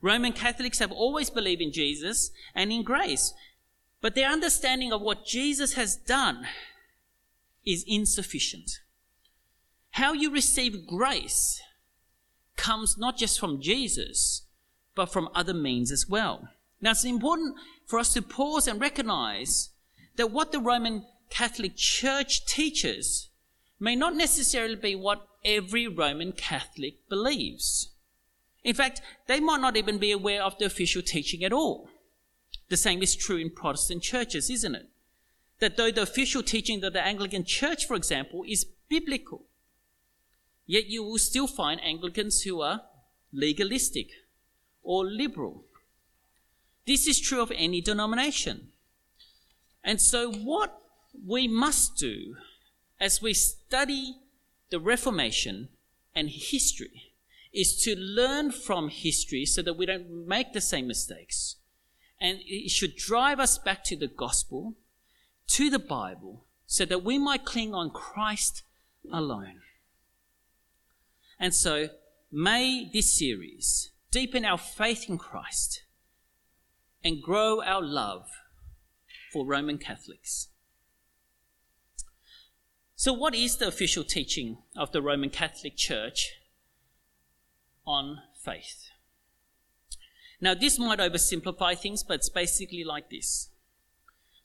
Roman 0.00 0.32
Catholics 0.32 0.78
have 0.78 0.92
always 0.92 1.30
believed 1.30 1.60
in 1.60 1.72
Jesus 1.72 2.30
and 2.54 2.72
in 2.72 2.82
grace. 2.82 3.34
But 4.00 4.14
their 4.14 4.30
understanding 4.30 4.92
of 4.92 5.00
what 5.00 5.26
Jesus 5.26 5.74
has 5.74 5.96
done 5.96 6.46
is 7.66 7.84
insufficient. 7.86 8.80
How 9.92 10.12
you 10.12 10.30
receive 10.30 10.86
grace 10.86 11.60
comes 12.56 12.96
not 12.96 13.16
just 13.16 13.40
from 13.40 13.60
Jesus, 13.60 14.42
but 14.94 15.06
from 15.12 15.28
other 15.34 15.54
means 15.54 15.90
as 15.90 16.08
well. 16.08 16.48
Now, 16.80 16.92
it's 16.92 17.04
important 17.04 17.56
for 17.86 17.98
us 17.98 18.12
to 18.14 18.22
pause 18.22 18.68
and 18.68 18.80
recognize 18.80 19.70
that 20.16 20.30
what 20.30 20.52
the 20.52 20.60
Roman 20.60 21.04
Catholic 21.30 21.76
Church 21.76 22.46
teaches 22.46 23.28
may 23.80 23.96
not 23.96 24.14
necessarily 24.14 24.76
be 24.76 24.94
what 24.94 25.26
every 25.44 25.86
Roman 25.86 26.32
Catholic 26.32 27.08
believes. 27.08 27.90
In 28.64 28.74
fact, 28.74 29.00
they 29.26 29.40
might 29.40 29.60
not 29.60 29.76
even 29.76 29.98
be 29.98 30.10
aware 30.10 30.42
of 30.42 30.58
the 30.58 30.66
official 30.66 31.02
teaching 31.02 31.44
at 31.44 31.52
all. 31.52 31.88
The 32.68 32.76
same 32.76 33.02
is 33.02 33.16
true 33.16 33.36
in 33.36 33.50
Protestant 33.50 34.02
churches, 34.02 34.50
isn't 34.50 34.74
it? 34.74 34.88
That 35.60 35.76
though 35.76 35.90
the 35.90 36.02
official 36.02 36.42
teaching 36.42 36.84
of 36.84 36.92
the 36.92 37.02
Anglican 37.02 37.44
Church, 37.44 37.86
for 37.86 37.94
example, 37.94 38.44
is 38.46 38.66
biblical, 38.88 39.46
yet 40.66 40.86
you 40.86 41.02
will 41.02 41.18
still 41.18 41.46
find 41.46 41.80
Anglicans 41.82 42.42
who 42.42 42.60
are 42.60 42.82
legalistic 43.32 44.10
or 44.82 45.04
liberal. 45.04 45.64
This 46.86 47.06
is 47.06 47.20
true 47.20 47.42
of 47.42 47.52
any 47.54 47.80
denomination. 47.80 48.68
And 49.82 50.00
so, 50.00 50.32
what 50.32 50.80
we 51.26 51.48
must 51.48 51.96
do 51.96 52.36
as 53.00 53.22
we 53.22 53.34
study 53.34 54.16
the 54.70 54.80
Reformation 54.80 55.68
and 56.14 56.28
history 56.28 57.07
is 57.52 57.82
to 57.82 57.96
learn 57.96 58.50
from 58.50 58.88
history 58.88 59.44
so 59.44 59.62
that 59.62 59.74
we 59.74 59.86
don't 59.86 60.26
make 60.26 60.52
the 60.52 60.60
same 60.60 60.86
mistakes. 60.86 61.56
And 62.20 62.38
it 62.44 62.70
should 62.70 62.96
drive 62.96 63.40
us 63.40 63.58
back 63.58 63.84
to 63.84 63.96
the 63.96 64.08
gospel, 64.08 64.74
to 65.48 65.70
the 65.70 65.78
Bible, 65.78 66.44
so 66.66 66.84
that 66.84 67.04
we 67.04 67.18
might 67.18 67.44
cling 67.44 67.74
on 67.74 67.90
Christ 67.90 68.62
alone. 69.10 69.60
And 71.38 71.54
so, 71.54 71.88
may 72.30 72.90
this 72.92 73.16
series 73.16 73.90
deepen 74.10 74.44
our 74.44 74.58
faith 74.58 75.08
in 75.08 75.18
Christ 75.18 75.82
and 77.04 77.22
grow 77.22 77.62
our 77.62 77.82
love 77.82 78.26
for 79.32 79.46
Roman 79.46 79.78
Catholics. 79.78 80.48
So, 82.96 83.12
what 83.12 83.34
is 83.34 83.56
the 83.56 83.68
official 83.68 84.02
teaching 84.02 84.58
of 84.76 84.90
the 84.90 85.00
Roman 85.00 85.30
Catholic 85.30 85.76
Church 85.76 86.32
on 87.88 88.20
faith? 88.44 88.90
Now, 90.40 90.54
this 90.54 90.78
might 90.78 91.00
oversimplify 91.00 91.76
things, 91.76 92.04
but 92.04 92.16
it's 92.16 92.28
basically 92.28 92.84
like 92.84 93.10
this. 93.10 93.48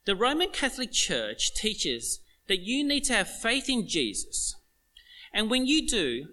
The 0.06 0.16
Roman 0.16 0.50
Catholic 0.50 0.92
Church 0.92 1.54
teaches 1.54 2.20
that 2.48 2.62
you 2.62 2.84
need 2.84 3.04
to 3.06 3.14
have 3.14 3.30
faith 3.30 3.70
in 3.70 3.88
Jesus. 3.88 4.56
And 5.34 5.50
when 5.50 5.66
you 5.66 5.88
do, 5.88 6.28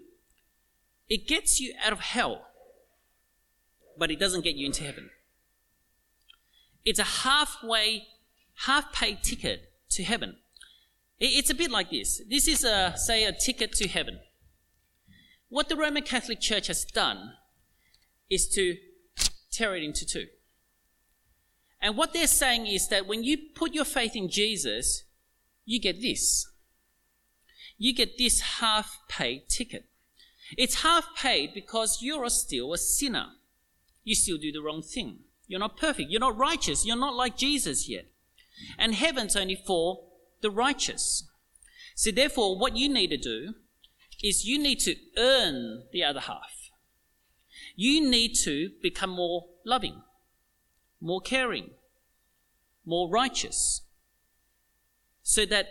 it 1.09 1.27
gets 1.27 1.61
you 1.61 1.75
out 1.85 1.93
of 1.93 2.01
hell, 2.01 2.47
but 3.99 4.11
it 4.11 4.19
doesn't 4.19 4.45
get 4.45 4.55
you 4.55 4.67
into 4.67 4.85
heaven. 4.85 5.11
It's 6.85 6.99
a 6.99 7.05
halfway, 7.05 8.07
half 8.67 8.93
paid 8.93 9.23
ticket 9.23 9.73
to 9.91 10.05
heaven. 10.05 10.37
It's 11.19 11.51
a 11.51 11.55
bit 11.55 11.71
like 11.71 11.91
this. 11.91 12.23
This 12.29 12.49
is, 12.49 12.65
a, 12.65 12.95
say, 12.97 13.25
a 13.25 13.33
ticket 13.33 13.73
to 13.75 13.89
heaven. 13.89 14.21
What 15.51 15.69
the 15.69 15.77
Roman 15.77 16.05
Catholic 16.05 16.41
Church 16.41 16.69
has 16.69 16.85
done 16.85 17.33
is 18.31 18.49
to 18.55 18.77
tear 19.51 19.77
it 19.77 19.83
into 19.83 20.07
two. 20.07 20.27
And 21.83 21.97
what 21.97 22.13
they're 22.13 22.27
saying 22.27 22.67
is 22.67 22.89
that 22.89 23.07
when 23.07 23.25
you 23.25 23.37
put 23.55 23.75
your 23.75 23.85
faith 23.85 24.15
in 24.15 24.31
Jesus, 24.31 25.03
you 25.65 25.81
get 25.81 26.01
this. 26.01 26.47
You 27.79 27.95
get 27.95 28.17
this 28.17 28.41
half 28.41 28.99
paid 29.09 29.49
ticket. 29.49 29.87
It's 30.57 30.83
half 30.83 31.17
paid 31.17 31.53
because 31.53 31.99
you're 32.01 32.29
still 32.29 32.73
a 32.73 32.79
sinner. 32.79 33.27
You 34.05 34.15
still 34.15 34.39
do 34.39 34.53
the 34.53 34.63
wrong 34.63 34.83
thing. 34.83 35.21
You're 35.49 35.61
not 35.61 35.77
perfect. 35.77 36.11
You're 36.11 36.21
not 36.21 36.37
righteous. 36.37 36.87
You're 36.87 36.97
not 36.97 37.15
like 37.15 37.37
Jesus 37.37 37.89
yet. 37.89 38.07
And 38.79 38.95
heaven's 38.95 39.35
only 39.35 39.57
for 39.57 40.05
the 40.43 40.51
righteous. 40.51 41.29
So 41.97 42.11
therefore, 42.11 42.57
what 42.57 42.77
you 42.77 42.89
need 42.89 43.09
to 43.09 43.17
do 43.17 43.55
is 44.23 44.45
you 44.45 44.59
need 44.59 44.81
to 44.81 44.97
earn 45.17 45.85
the 45.93 46.05
other 46.05 46.21
half. 46.21 46.71
You 47.77 48.09
need 48.09 48.35
to 48.45 48.71
become 48.83 49.11
more 49.11 49.47
loving, 49.65 50.03
more 51.01 51.21
caring, 51.21 51.71
more 52.85 53.09
righteous, 53.09 53.83
so 55.23 55.47
that 55.47 55.69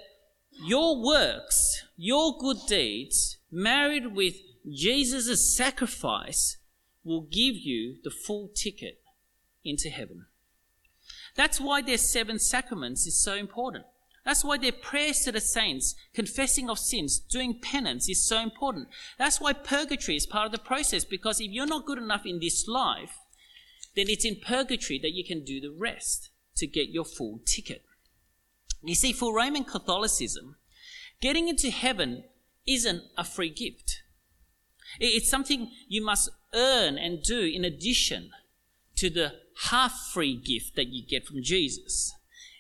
your 0.66 1.02
works, 1.04 1.84
your 1.98 2.38
good 2.38 2.58
deeds, 2.68 3.38
married 3.52 4.16
with 4.16 4.36
Jesus' 4.70 5.56
sacrifice, 5.56 6.58
will 7.04 7.22
give 7.22 7.56
you 7.56 7.98
the 8.04 8.12
full 8.12 8.50
ticket 8.56 9.02
into 9.64 9.90
heaven. 9.90 10.26
That's 11.36 11.60
why 11.62 11.82
their 11.82 11.98
seven 11.98 12.40
sacraments 12.40 13.06
is 13.06 13.24
so 13.24 13.36
important. 13.36 13.86
That's 14.30 14.46
why 14.46 14.60
their 14.60 14.72
prayers 14.72 15.22
to 15.22 15.32
the 15.32 15.42
saints, 15.42 15.96
confessing 16.14 16.70
of 16.70 16.78
sins, 16.78 17.18
doing 17.18 17.60
penance 17.60 18.08
is 18.08 18.24
so 18.24 18.40
important. 18.40 18.90
That's 19.18 19.42
why 19.42 19.54
purgatory 19.54 20.18
is 20.18 20.28
part 20.28 20.46
of 20.46 20.52
the 20.52 20.60
process, 20.60 21.04
because 21.04 21.42
if 21.42 21.50
you're 21.50 21.66
not 21.66 21.88
good 21.88 21.98
enough 21.98 22.28
in 22.28 22.40
this 22.40 22.68
life, 22.68 23.18
then 23.96 24.06
it's 24.08 24.26
in 24.26 24.36
purgatory 24.36 25.00
that 25.00 25.16
you 25.16 25.26
can 25.26 25.44
do 25.44 25.60
the 25.60 25.72
rest 25.76 26.30
to 26.58 26.68
get 26.68 26.90
your 26.90 27.06
full 27.06 27.40
ticket. 27.44 27.82
You 28.84 28.94
see, 28.94 29.14
for 29.14 29.36
Roman 29.36 29.64
Catholicism, 29.64 30.58
getting 31.22 31.48
into 31.48 31.72
heaven 31.72 32.26
isn't 32.68 33.02
a 33.18 33.24
free 33.24 33.50
gift. 33.50 34.04
It's 35.00 35.28
something 35.28 35.72
you 35.88 36.06
must 36.06 36.30
earn 36.54 37.00
and 37.00 37.24
do 37.24 37.40
in 37.42 37.66
addition 37.66 38.30
to 38.98 39.10
the 39.10 39.34
half 39.72 40.12
free 40.14 40.36
gift 40.36 40.76
that 40.76 40.90
you 40.90 41.04
get 41.04 41.26
from 41.26 41.42
Jesus. 41.42 42.14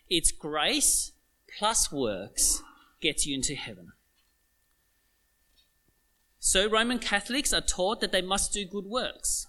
It's 0.09 0.31
grace 0.31 1.11
plus 1.57 1.91
works 1.91 2.61
gets 3.01 3.25
you 3.25 3.35
into 3.35 3.55
heaven. 3.55 3.91
So, 6.39 6.69
Roman 6.69 6.99
Catholics 6.99 7.53
are 7.53 7.61
taught 7.61 7.99
that 8.01 8.11
they 8.11 8.21
must 8.21 8.53
do 8.53 8.65
good 8.65 8.85
works. 8.85 9.47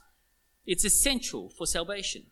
It's 0.66 0.84
essential 0.84 1.50
for 1.56 1.66
salvation. 1.66 2.26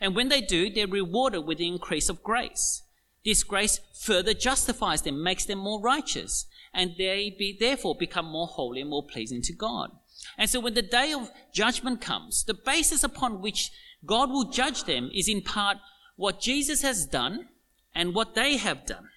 And 0.00 0.14
when 0.14 0.28
they 0.28 0.40
do, 0.40 0.70
they're 0.70 0.86
rewarded 0.86 1.44
with 1.44 1.58
the 1.58 1.66
increase 1.66 2.08
of 2.08 2.22
grace. 2.22 2.82
This 3.24 3.42
grace 3.42 3.80
further 4.00 4.34
justifies 4.34 5.02
them, 5.02 5.22
makes 5.22 5.44
them 5.44 5.58
more 5.58 5.80
righteous, 5.80 6.46
and 6.72 6.92
they 6.96 7.34
be, 7.36 7.56
therefore 7.58 7.96
become 7.98 8.26
more 8.26 8.46
holy 8.46 8.80
and 8.80 8.90
more 8.90 9.04
pleasing 9.04 9.42
to 9.42 9.52
God. 9.52 9.90
And 10.38 10.48
so 10.48 10.60
when 10.60 10.74
the 10.74 10.82
day 10.82 11.12
of 11.12 11.30
judgment 11.52 12.00
comes, 12.00 12.44
the 12.44 12.54
basis 12.54 13.02
upon 13.02 13.40
which 13.40 13.70
God 14.04 14.30
will 14.30 14.50
judge 14.50 14.84
them 14.84 15.10
is 15.12 15.28
in 15.28 15.42
part 15.42 15.78
what 16.16 16.40
Jesus 16.40 16.82
has 16.82 17.06
done 17.06 17.48
and 17.96 18.14
what 18.14 18.34
they 18.34 18.58
have 18.58 18.84
done. 18.84 19.08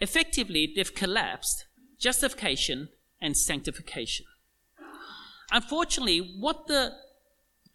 Effectively, 0.00 0.70
they've 0.74 0.94
collapsed 0.94 1.66
justification 1.98 2.88
and 3.20 3.36
sanctification. 3.36 4.26
Unfortunately, 5.52 6.18
what 6.18 6.66
the 6.66 6.92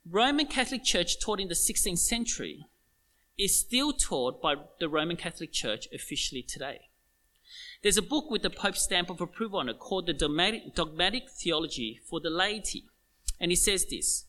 Roman 0.10 0.48
Catholic 0.48 0.84
Church 0.84 1.20
taught 1.20 1.40
in 1.40 1.48
the 1.48 1.56
16th 1.56 2.00
century 2.00 2.66
is 3.38 3.58
still 3.58 3.94
taught 3.94 4.42
by 4.42 4.56
the 4.80 4.90
Roman 4.90 5.16
Catholic 5.16 5.54
Church 5.54 5.88
officially 5.94 6.42
today. 6.42 6.82
There's 7.84 7.98
a 7.98 8.02
book 8.02 8.30
with 8.30 8.42
the 8.42 8.50
Pope's 8.50 8.84
stamp 8.84 9.10
of 9.10 9.22
approval 9.22 9.60
on 9.60 9.70
it 9.70 9.80
called 9.80 10.08
The 10.08 10.14
Dogmatic, 10.14 11.30
Theology 11.30 12.02
for 12.10 12.20
the 12.20 12.30
Laity. 12.30 12.86
And 13.40 13.52
he 13.52 13.56
says 13.56 13.86
this 13.86 14.26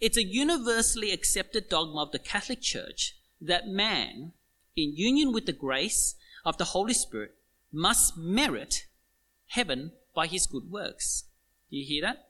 It's 0.00 0.16
a 0.16 0.24
universally 0.24 1.10
accepted 1.10 1.68
dogma 1.68 2.02
of 2.02 2.12
the 2.12 2.18
Catholic 2.18 2.60
Church 2.60 3.15
that 3.40 3.66
man, 3.66 4.32
in 4.76 4.94
union 4.94 5.32
with 5.32 5.46
the 5.46 5.52
grace 5.52 6.14
of 6.44 6.58
the 6.58 6.64
Holy 6.64 6.94
Spirit 6.94 7.34
must 7.72 8.16
merit 8.16 8.86
heaven 9.48 9.92
by 10.14 10.26
his 10.26 10.46
good 10.46 10.70
works. 10.70 11.24
Do 11.70 11.76
you 11.76 11.86
hear 11.86 12.02
that? 12.02 12.28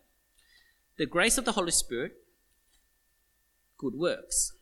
The 0.97 1.07
grace 1.07 1.38
of 1.38 1.45
the 1.45 1.53
Holy 1.53 1.71
Spirit, 1.71 2.12
good 3.79 3.95
works. 3.95 4.53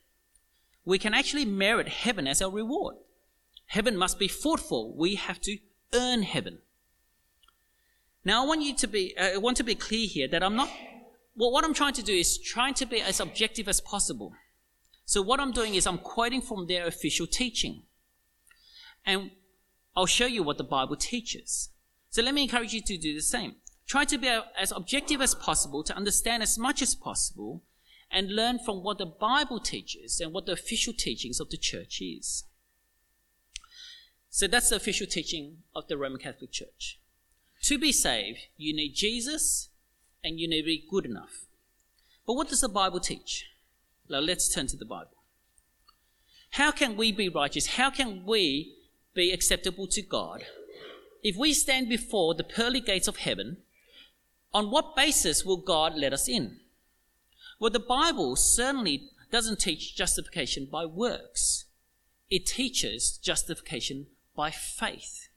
We 0.84 0.98
can 0.98 1.14
actually 1.14 1.44
merit 1.44 1.88
heaven 1.88 2.26
as 2.26 2.42
our 2.42 2.50
reward. 2.50 2.96
Heaven 3.66 3.96
must 3.96 4.18
be 4.18 4.28
fought 4.28 4.60
for. 4.60 4.92
We 4.92 5.14
have 5.14 5.40
to 5.42 5.58
earn 5.94 6.22
heaven. 6.22 6.58
Now, 8.24 8.42
I 8.42 8.46
want 8.46 8.62
you 8.62 8.74
to 8.76 8.86
be, 8.86 9.16
uh, 9.16 9.34
I 9.34 9.36
want 9.38 9.56
to 9.58 9.64
be 9.64 9.74
clear 9.74 10.06
here 10.06 10.28
that 10.28 10.42
I'm 10.42 10.56
not, 10.56 10.70
well, 11.36 11.52
what 11.52 11.64
I'm 11.64 11.74
trying 11.74 11.94
to 11.94 12.02
do 12.02 12.12
is 12.12 12.38
trying 12.38 12.74
to 12.74 12.86
be 12.86 13.00
as 13.00 13.20
objective 13.20 13.68
as 13.68 13.80
possible. 13.80 14.32
So 15.04 15.22
what 15.22 15.40
I'm 15.40 15.52
doing 15.52 15.74
is 15.74 15.86
I'm 15.86 15.98
quoting 15.98 16.40
from 16.40 16.66
their 16.66 16.86
official 16.86 17.26
teaching. 17.26 17.82
And 19.04 19.30
I'll 19.96 20.06
show 20.06 20.26
you 20.26 20.42
what 20.42 20.58
the 20.58 20.64
Bible 20.64 20.96
teaches. 20.96 21.70
So 22.10 22.22
let 22.22 22.34
me 22.34 22.42
encourage 22.42 22.72
you 22.72 22.80
to 22.82 22.96
do 22.96 23.14
the 23.14 23.20
same. 23.20 23.56
Try 23.86 24.04
to 24.06 24.18
be 24.18 24.28
as 24.58 24.72
objective 24.72 25.20
as 25.20 25.34
possible, 25.34 25.82
to 25.84 25.96
understand 25.96 26.42
as 26.42 26.58
much 26.58 26.80
as 26.80 26.94
possible, 26.94 27.62
and 28.10 28.34
learn 28.34 28.58
from 28.58 28.82
what 28.82 28.98
the 28.98 29.06
Bible 29.06 29.60
teaches 29.60 30.20
and 30.20 30.32
what 30.32 30.46
the 30.46 30.52
official 30.52 30.92
teachings 30.92 31.40
of 31.40 31.50
the 31.50 31.56
church 31.56 32.00
is. 32.00 32.44
So 34.30 34.46
that's 34.46 34.70
the 34.70 34.76
official 34.76 35.06
teaching 35.06 35.58
of 35.74 35.86
the 35.86 35.98
Roman 35.98 36.20
Catholic 36.20 36.50
Church. 36.50 36.98
To 37.62 37.78
be 37.78 37.92
saved, 37.92 38.40
you 38.56 38.74
need 38.74 38.94
Jesus 38.94 39.68
and 40.22 40.40
you 40.40 40.48
need 40.48 40.62
to 40.62 40.66
be 40.66 40.86
good 40.90 41.04
enough. 41.04 41.46
But 42.26 42.34
what 42.34 42.48
does 42.48 42.62
the 42.62 42.68
Bible 42.68 43.00
teach? 43.00 43.46
Now 44.08 44.18
let's 44.18 44.52
turn 44.52 44.66
to 44.68 44.76
the 44.76 44.84
Bible. 44.84 45.10
How 46.50 46.70
can 46.70 46.96
we 46.96 47.10
be 47.10 47.28
righteous? 47.28 47.66
How 47.66 47.90
can 47.90 48.24
we 48.24 48.76
be 49.14 49.32
acceptable 49.32 49.86
to 49.88 50.02
God? 50.02 50.44
If 51.22 51.36
we 51.36 51.52
stand 51.52 51.88
before 51.88 52.34
the 52.34 52.44
pearly 52.44 52.80
gates 52.80 53.08
of 53.08 53.16
heaven, 53.16 53.58
on 54.52 54.70
what 54.70 54.94
basis 54.94 55.44
will 55.44 55.56
God 55.56 55.96
let 55.96 56.12
us 56.12 56.28
in? 56.28 56.60
Well, 57.58 57.70
the 57.70 57.80
Bible 57.80 58.36
certainly 58.36 59.10
doesn't 59.32 59.58
teach 59.58 59.96
justification 59.96 60.68
by 60.70 60.84
works. 60.84 61.64
It 62.30 62.46
teaches 62.46 63.18
justification 63.18 64.06
by 64.36 64.50
faith. 64.50 65.28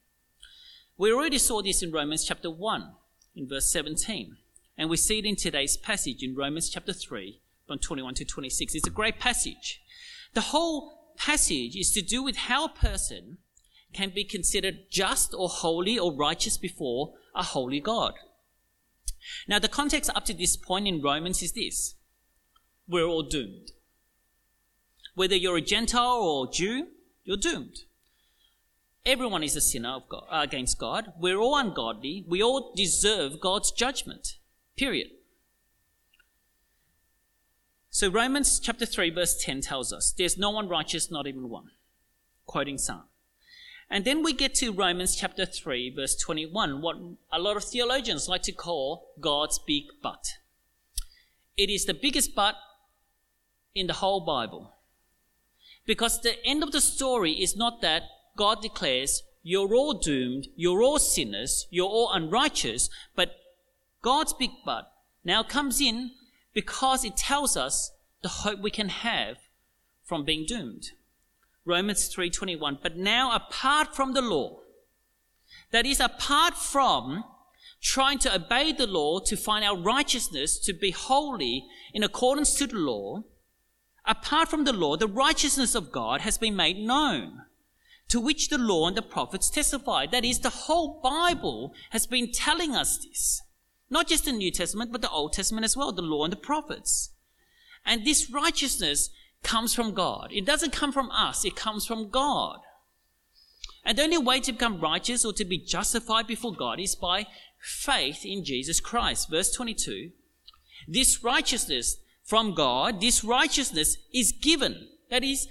We 0.98 1.12
already 1.12 1.38
saw 1.38 1.62
this 1.62 1.82
in 1.82 1.92
Romans 1.92 2.26
chapter 2.26 2.50
1, 2.50 2.92
in 3.36 3.48
verse 3.48 3.72
17. 3.72 4.38
And 4.78 4.90
we 4.90 4.98
see 4.98 5.20
it 5.20 5.26
in 5.26 5.36
today's 5.36 5.78
passage 5.78 6.22
in 6.22 6.36
Romans 6.36 6.70
chapter 6.70 6.94
3, 6.94 7.40
from 7.68 7.80
21 7.80 8.16
to 8.16 8.26
26. 8.26 8.76
It's 8.76 8.88
a 8.88 8.92
great 8.92 9.20
passage. 9.20 9.82
The 10.34 10.42
whole 10.42 11.14
passage 11.18 11.76
is 11.76 11.92
to 11.92 12.02
do 12.02 12.24
with 12.24 12.36
how 12.36 12.66
a 12.66 12.70
person 12.70 13.38
can 13.94 14.12
be 14.14 14.24
considered 14.24 14.90
just 14.90 15.34
or 15.34 15.50
holy 15.50 15.98
or 15.98 16.14
righteous 16.14 16.58
before 16.58 17.14
a 17.36 17.44
holy 17.44 17.80
God. 17.80 18.14
Now, 19.48 19.60
the 19.60 19.68
context 19.68 20.10
up 20.16 20.26
to 20.26 20.34
this 20.34 20.56
point 20.56 20.88
in 20.88 21.02
Romans 21.02 21.42
is 21.42 21.54
this 21.54 21.96
we're 22.88 23.06
all 23.06 23.24
doomed. 23.24 23.72
Whether 25.16 25.36
you're 25.36 25.58
a 25.58 25.62
Gentile 25.62 26.22
or 26.22 26.52
Jew, 26.52 26.88
you're 27.24 27.38
doomed. 27.38 27.80
Everyone 29.06 29.44
is 29.44 29.56
a 29.56 29.62
sinner 29.62 30.00
God, 30.08 30.26
against 30.32 30.78
God. 30.78 31.14
We're 31.20 31.40
all 31.40 31.58
ungodly. 31.58 32.26
We 32.28 32.44
all 32.44 32.74
deserve 32.76 33.40
God's 33.42 33.72
judgment. 33.72 34.36
Period. 34.78 35.08
So 37.98 38.10
Romans 38.10 38.60
chapter 38.60 38.86
3 38.86 39.10
verse 39.10 39.36
10 39.44 39.62
tells 39.62 39.92
us, 39.92 40.14
there's 40.16 40.38
no 40.38 40.52
one 40.52 40.70
righteous, 40.70 41.10
not 41.10 41.26
even 41.26 41.50
one. 41.50 41.72
Quoting 42.46 42.78
Psalm. 42.78 43.06
And 43.90 44.06
then 44.06 44.22
we 44.22 44.34
get 44.34 44.54
to 44.58 44.72
Romans 44.72 45.16
chapter 45.16 45.48
3 45.48 45.96
verse 45.96 46.16
21, 46.16 46.84
what 46.84 46.98
a 47.32 47.40
lot 47.40 47.58
of 47.58 47.64
theologians 47.64 48.30
like 48.30 48.44
to 48.44 48.52
call 48.52 49.16
God's 49.20 49.58
big 49.58 49.86
but. 50.04 50.24
It 51.58 51.72
is 51.72 51.86
the 51.86 51.96
biggest 51.96 52.36
but 52.36 52.54
in 53.74 53.88
the 53.88 53.94
whole 53.94 54.24
Bible. 54.24 54.76
Because 55.88 56.22
the 56.22 56.36
end 56.46 56.62
of 56.62 56.74
the 56.74 56.82
story 56.82 57.32
is 57.32 57.58
not 57.58 57.82
that 57.82 58.04
God 58.38 58.62
declares, 58.62 59.24
you're 59.42 59.74
all 59.74 59.94
doomed, 59.96 60.50
you're 60.56 60.84
all 60.84 61.00
sinners, 61.00 61.66
you're 61.72 61.90
all 61.90 62.14
unrighteous, 62.14 62.92
but 63.16 63.38
God's 64.04 64.34
big 64.34 64.52
but 64.64 64.92
now 65.24 65.42
comes 65.42 65.82
in 65.82 66.12
because 66.58 67.06
it 67.06 67.16
tells 67.16 67.56
us 67.56 67.92
the 68.24 68.30
hope 68.42 68.60
we 68.60 68.72
can 68.72 68.90
have 68.90 69.38
from 70.04 70.26
being 70.26 70.44
doomed. 70.44 70.86
Romans 71.66 72.10
3:21 72.10 72.80
but 72.82 72.98
now 72.98 73.26
apart 73.36 73.96
from 73.96 74.14
the 74.14 74.24
law 74.24 74.50
that 75.70 75.86
is 75.86 76.00
apart 76.00 76.56
from 76.56 77.24
trying 77.80 78.18
to 78.18 78.34
obey 78.34 78.72
the 78.72 78.88
law 78.88 79.20
to 79.20 79.38
find 79.38 79.64
our 79.64 79.78
righteousness 79.78 80.58
to 80.58 80.74
be 80.74 80.90
holy 80.90 81.68
in 81.94 82.02
accordance 82.02 82.56
to 82.56 82.66
the 82.66 82.82
law 82.92 83.22
apart 84.04 84.50
from 84.50 84.64
the 84.64 84.74
law 84.74 84.98
the 84.98 85.14
righteousness 85.26 85.76
of 85.76 85.92
God 85.92 86.22
has 86.22 86.40
been 86.40 86.56
made 86.56 86.80
known 86.80 87.44
to 88.08 88.20
which 88.20 88.50
the 88.50 88.58
law 88.58 88.88
and 88.88 88.96
the 88.96 89.02
prophets 89.02 89.50
testify. 89.50 90.06
That 90.06 90.24
is, 90.24 90.40
the 90.40 90.50
whole 90.50 91.02
Bible 91.02 91.74
has 91.90 92.08
been 92.08 92.32
telling 92.32 92.74
us 92.76 92.98
this. 92.98 93.42
Not 93.90 94.08
just 94.08 94.26
the 94.26 94.32
New 94.32 94.52
Testament, 94.52 94.92
but 94.92 95.02
the 95.02 95.10
Old 95.10 95.34
Testament 95.34 95.66
as 95.66 95.78
well, 95.78 95.92
the 95.92 96.02
law 96.02 96.24
and 96.24 96.32
the 96.32 96.38
prophets. 96.38 97.12
And 97.86 98.06
this 98.06 98.30
righteousness 98.30 99.10
comes 99.44 99.74
from 99.74 99.94
God. 99.94 100.30
It 100.32 100.46
doesn't 100.46 100.74
come 100.74 100.92
from 100.92 101.10
us, 101.12 101.46
it 101.46 101.56
comes 101.56 101.86
from 101.86 102.10
God. 102.10 102.60
And 103.86 103.98
the 103.98 104.04
only 104.04 104.18
way 104.18 104.42
to 104.42 104.52
become 104.52 104.82
righteous 104.82 105.24
or 105.24 105.32
to 105.34 105.46
be 105.46 105.58
justified 105.58 106.28
before 106.28 106.54
God 106.54 106.80
is 106.80 106.96
by 106.96 107.28
faith 107.60 108.26
in 108.26 108.44
Jesus 108.44 108.82
Christ. 108.82 109.30
Verse 109.30 109.52
22. 109.54 110.12
This 110.88 111.24
righteousness 111.24 111.98
from 112.26 112.54
God, 112.54 113.00
this 113.00 113.24
righteousness 113.24 113.98
is 114.14 114.34
given. 114.34 114.90
That 115.10 115.24
is, 115.24 115.48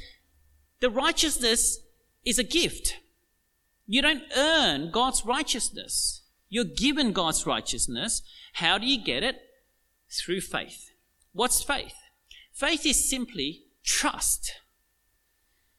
the 0.80 0.90
righteousness 0.90 1.78
is 2.26 2.38
a 2.38 2.44
gift. 2.44 2.96
You 3.86 4.02
don't 4.02 4.24
earn 4.36 4.90
God's 4.90 5.24
righteousness. 5.24 6.22
You're 6.48 6.64
given 6.64 7.12
God's 7.12 7.46
righteousness. 7.46 8.22
How 8.54 8.78
do 8.78 8.86
you 8.86 9.02
get 9.02 9.22
it? 9.22 9.36
Through 10.10 10.40
faith. 10.42 10.90
What's 11.32 11.62
faith? 11.62 11.94
Faith 12.52 12.86
is 12.86 13.08
simply 13.08 13.64
trust. 13.84 14.52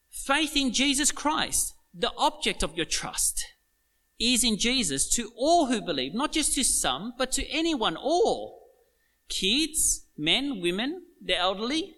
Faith 0.09 0.55
in 0.55 0.73
Jesus 0.73 1.11
Christ, 1.11 1.73
the 1.93 2.11
object 2.17 2.63
of 2.63 2.75
your 2.75 2.85
trust, 2.85 3.45
is 4.19 4.43
in 4.43 4.57
Jesus 4.57 5.09
to 5.15 5.31
all 5.35 5.67
who 5.67 5.81
believe, 5.81 6.13
not 6.13 6.31
just 6.31 6.55
to 6.55 6.63
some, 6.63 7.13
but 7.17 7.31
to 7.33 7.47
anyone, 7.47 7.95
all. 7.95 8.67
Kids, 9.29 10.05
men, 10.17 10.61
women, 10.61 11.03
the 11.23 11.37
elderly, 11.37 11.97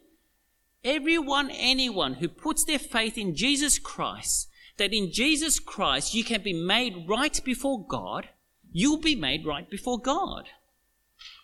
Everyone, 0.83 1.49
anyone 1.51 2.15
who 2.15 2.29
puts 2.29 2.63
their 2.63 2.79
faith 2.79 3.17
in 3.17 3.35
Jesus 3.35 3.79
Christ, 3.79 4.49
that 4.77 4.93
in 4.93 5.11
Jesus 5.11 5.59
Christ 5.59 6.13
you 6.13 6.23
can 6.23 6.41
be 6.41 6.53
made 6.53 7.05
right 7.07 7.37
before 7.43 7.85
God, 7.85 8.29
you'll 8.71 8.97
be 8.97 9.15
made 9.15 9.45
right 9.45 9.69
before 9.69 9.99
God. 9.99 10.49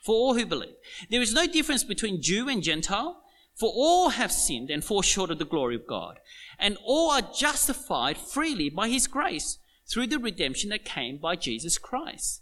For 0.03 0.13
all 0.13 0.35
who 0.35 0.45
believe. 0.45 0.75
There 1.09 1.21
is 1.21 1.33
no 1.33 1.47
difference 1.47 1.83
between 1.83 2.21
Jew 2.21 2.47
and 2.47 2.61
Gentile, 2.63 3.23
for 3.55 3.71
all 3.73 4.09
have 4.09 4.31
sinned 4.31 4.69
and 4.69 4.83
fall 4.83 5.01
short 5.01 5.31
of 5.31 5.39
the 5.39 5.45
glory 5.45 5.75
of 5.75 5.87
God, 5.87 6.19
and 6.59 6.77
all 6.83 7.11
are 7.11 7.21
justified 7.21 8.17
freely 8.17 8.69
by 8.69 8.89
His 8.89 9.07
grace 9.07 9.57
through 9.87 10.07
the 10.07 10.19
redemption 10.19 10.69
that 10.69 10.85
came 10.85 11.17
by 11.17 11.35
Jesus 11.35 11.77
Christ. 11.77 12.41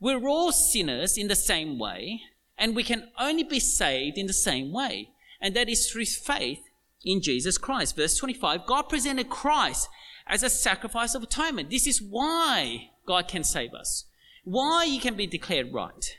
We're 0.00 0.26
all 0.26 0.52
sinners 0.52 1.16
in 1.16 1.28
the 1.28 1.36
same 1.36 1.78
way, 1.78 2.22
and 2.58 2.74
we 2.74 2.82
can 2.82 3.10
only 3.18 3.44
be 3.44 3.60
saved 3.60 4.18
in 4.18 4.26
the 4.26 4.32
same 4.32 4.72
way 4.72 5.10
and 5.44 5.54
that 5.54 5.68
is 5.68 5.90
through 5.90 6.06
faith 6.06 6.70
in 7.04 7.20
Jesus 7.20 7.58
Christ. 7.58 7.96
Verse 7.96 8.16
25 8.16 8.66
God 8.66 8.88
presented 8.88 9.28
Christ 9.28 9.90
as 10.26 10.42
a 10.42 10.48
sacrifice 10.48 11.14
of 11.14 11.22
atonement. 11.22 11.68
This 11.68 11.86
is 11.86 12.00
why 12.00 12.90
God 13.06 13.28
can 13.28 13.44
save 13.44 13.74
us, 13.74 14.06
why 14.44 14.86
He 14.86 14.98
can 14.98 15.16
be 15.16 15.26
declared 15.26 15.72
right. 15.72 16.18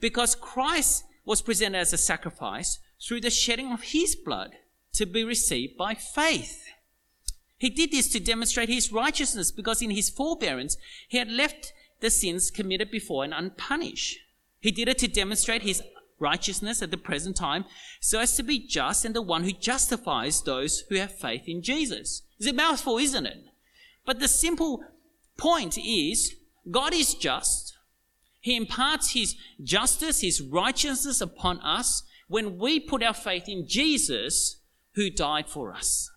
Because 0.00 0.34
Christ 0.34 1.04
was 1.24 1.42
presented 1.42 1.78
as 1.78 1.92
a 1.92 1.98
sacrifice 1.98 2.78
through 3.00 3.20
the 3.20 3.30
shedding 3.30 3.72
of 3.72 3.82
His 3.82 4.16
blood 4.16 4.52
to 4.94 5.06
be 5.06 5.24
received 5.24 5.76
by 5.76 5.94
faith. 5.94 6.64
He 7.56 7.70
did 7.70 7.90
this 7.90 8.08
to 8.12 8.20
demonstrate 8.20 8.68
His 8.68 8.92
righteousness 8.92 9.50
because 9.50 9.82
in 9.82 9.90
His 9.90 10.08
forbearance 10.08 10.76
He 11.08 11.18
had 11.18 11.30
left 11.30 11.72
the 12.00 12.10
sins 12.10 12.50
committed 12.50 12.90
before 12.90 13.24
and 13.24 13.34
unpunished. 13.34 14.18
He 14.60 14.70
did 14.70 14.88
it 14.88 14.98
to 14.98 15.08
demonstrate 15.08 15.62
His 15.62 15.82
righteousness 16.18 16.82
at 16.82 16.90
the 16.90 16.96
present 16.96 17.36
time, 17.36 17.64
so 18.00 18.20
as 18.20 18.36
to 18.36 18.42
be 18.42 18.58
just 18.58 19.04
and 19.04 19.14
the 19.14 19.22
one 19.22 19.44
who 19.44 19.52
justifies 19.52 20.42
those 20.42 20.80
who 20.88 20.96
have 20.96 21.12
faith 21.12 21.42
in 21.46 21.62
Jesus. 21.62 22.22
It's 22.38 22.48
a 22.48 22.52
mouthful, 22.52 22.98
isn't 22.98 23.26
it? 23.26 23.44
But 24.04 24.20
the 24.20 24.28
simple 24.28 24.84
point 25.36 25.78
is 25.78 26.34
God 26.70 26.94
is 26.94 27.14
just. 27.14 27.76
He 28.40 28.56
imparts 28.56 29.12
His 29.12 29.34
justice, 29.62 30.20
His 30.20 30.40
righteousness 30.40 31.20
upon 31.20 31.60
us 31.60 32.02
when 32.28 32.58
we 32.58 32.78
put 32.78 33.02
our 33.02 33.14
faith 33.14 33.48
in 33.48 33.66
Jesus 33.66 34.60
who 34.92 35.10
died 35.10 35.48
for 35.48 35.72
us. 35.72 36.10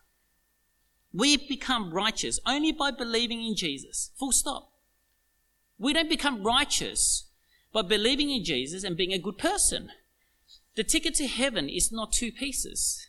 We 1.14 1.36
become 1.38 1.94
righteous 1.94 2.40
only 2.46 2.72
by 2.72 2.92
believing 2.92 3.46
in 3.46 3.56
Jesus. 3.56 4.12
Full 4.18 4.32
stop. 4.32 4.72
We 5.78 5.94
don't 5.94 6.10
become 6.10 6.44
righteous 6.44 7.26
by 7.74 7.82
believing 7.82 8.30
in 8.30 8.44
Jesus 8.44 8.84
and 8.84 8.96
being 8.96 9.14
a 9.14 9.20
good 9.20 9.38
person. 9.38 9.90
The 10.76 10.84
ticket 10.84 11.16
to 11.16 11.28
heaven 11.28 11.68
is 11.68 11.92
not 11.92 12.14
two 12.14 12.32
pieces. 12.32 13.08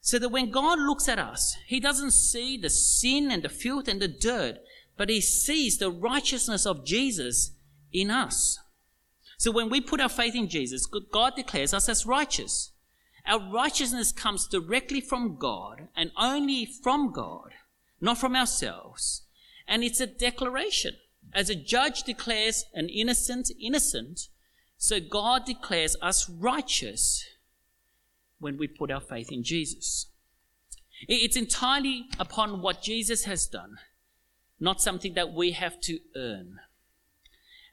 So 0.00 0.18
that 0.18 0.30
when 0.30 0.50
God 0.50 0.78
looks 0.80 1.08
at 1.08 1.18
us, 1.18 1.56
He 1.66 1.78
doesn't 1.78 2.10
see 2.12 2.56
the 2.56 2.70
sin 2.70 3.30
and 3.30 3.42
the 3.42 3.48
filth 3.48 3.86
and 3.86 4.02
the 4.02 4.08
dirt, 4.08 4.58
but 5.02 5.08
He 5.08 5.20
sees 5.20 5.78
the 5.78 5.90
righteousness 5.90 6.64
of 6.64 6.84
Jesus 6.86 7.56
in 7.92 8.08
us. 8.08 8.60
So 9.36 9.50
when 9.50 9.68
we 9.68 9.80
put 9.80 10.00
our 10.00 10.08
faith 10.08 10.36
in 10.36 10.48
Jesus, 10.48 10.86
God 10.86 11.34
declares 11.34 11.74
us 11.74 11.88
as 11.88 12.06
righteous. 12.06 12.70
Our 13.26 13.40
righteousness 13.52 14.12
comes 14.12 14.46
directly 14.46 15.00
from 15.00 15.38
God 15.40 15.88
and 15.96 16.12
only 16.16 16.66
from 16.66 17.10
God, 17.10 17.50
not 18.00 18.16
from 18.16 18.36
ourselves. 18.36 19.22
And 19.66 19.82
it's 19.82 19.98
a 19.98 20.06
declaration. 20.06 20.92
As 21.34 21.50
a 21.50 21.56
judge 21.56 22.04
declares 22.04 22.66
an 22.72 22.88
innocent 22.88 23.50
innocent, 23.60 24.28
So 24.76 25.00
God 25.00 25.46
declares 25.46 25.96
us 26.00 26.30
righteous 26.30 27.24
when 28.38 28.56
we 28.56 28.68
put 28.68 28.92
our 28.92 29.00
faith 29.00 29.32
in 29.32 29.42
Jesus. 29.42 30.06
It's 31.08 31.36
entirely 31.36 32.06
upon 32.20 32.62
what 32.62 32.82
Jesus 32.82 33.24
has 33.24 33.48
done, 33.48 33.78
not 34.62 34.80
something 34.80 35.14
that 35.14 35.32
we 35.32 35.50
have 35.50 35.80
to 35.80 35.98
earn. 36.16 36.60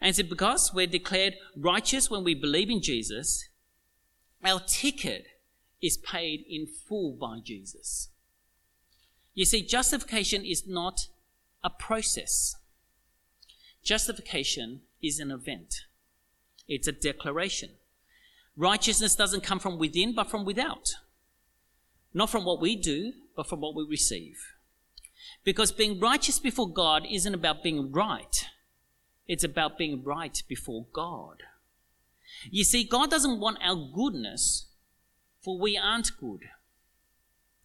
And 0.01 0.15
so 0.15 0.23
because 0.23 0.73
we're 0.73 0.87
declared 0.87 1.35
righteous 1.55 2.09
when 2.09 2.23
we 2.23 2.33
believe 2.33 2.69
in 2.69 2.81
Jesus, 2.81 3.47
our 4.43 4.59
ticket 4.59 5.27
is 5.81 5.97
paid 5.97 6.43
in 6.49 6.65
full 6.65 7.13
by 7.13 7.39
Jesus. 7.43 8.09
You 9.35 9.45
see, 9.45 9.61
justification 9.61 10.43
is 10.43 10.67
not 10.67 11.07
a 11.63 11.69
process. 11.69 12.55
Justification 13.83 14.81
is 15.01 15.19
an 15.19 15.29
event. 15.29 15.81
It's 16.67 16.87
a 16.87 16.91
declaration. 16.91 17.69
Righteousness 18.57 19.15
doesn't 19.15 19.43
come 19.43 19.59
from 19.59 19.77
within, 19.77 20.15
but 20.15 20.29
from 20.29 20.43
without. 20.43 20.95
Not 22.15 22.31
from 22.31 22.45
what 22.45 22.59
we 22.59 22.75
do, 22.75 23.13
but 23.35 23.47
from 23.47 23.61
what 23.61 23.75
we 23.75 23.85
receive. 23.87 24.37
Because 25.43 25.71
being 25.71 25.99
righteous 25.99 26.39
before 26.39 26.71
God 26.71 27.03
isn't 27.09 27.33
about 27.33 27.63
being 27.63 27.91
right. 27.91 28.45
It's 29.27 29.43
about 29.43 29.77
being 29.77 30.03
right 30.03 30.41
before 30.47 30.87
God. 30.91 31.43
You 32.49 32.63
see, 32.63 32.83
God 32.83 33.09
doesn't 33.09 33.39
want 33.39 33.59
our 33.63 33.75
goodness, 33.75 34.67
for 35.41 35.59
we 35.59 35.77
aren't 35.77 36.17
good. 36.19 36.45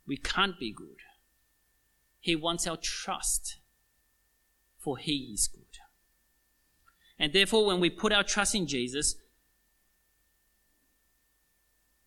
We 0.06 0.16
can't 0.16 0.58
be 0.58 0.72
good. 0.72 0.98
He 2.20 2.36
wants 2.36 2.66
our 2.66 2.76
trust, 2.76 3.58
for 4.78 4.98
He 4.98 5.30
is 5.32 5.48
good. 5.48 5.60
And 7.18 7.32
therefore, 7.32 7.66
when 7.66 7.80
we 7.80 7.90
put 7.90 8.12
our 8.12 8.24
trust 8.24 8.54
in 8.54 8.66
Jesus, 8.66 9.16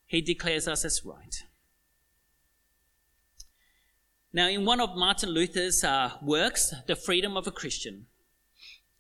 He 0.06 0.22
declares 0.22 0.68
us 0.68 0.86
as 0.86 1.04
right. 1.06 1.44
Now, 4.38 4.50
in 4.50 4.66
one 4.66 4.80
of 4.80 4.96
Martin 4.96 5.30
Luther's 5.30 5.84
uh, 5.84 6.12
works, 6.22 6.72
The 6.86 6.96
Freedom 6.96 7.36
of 7.36 7.48
a 7.48 7.52
Christian, 7.52 8.06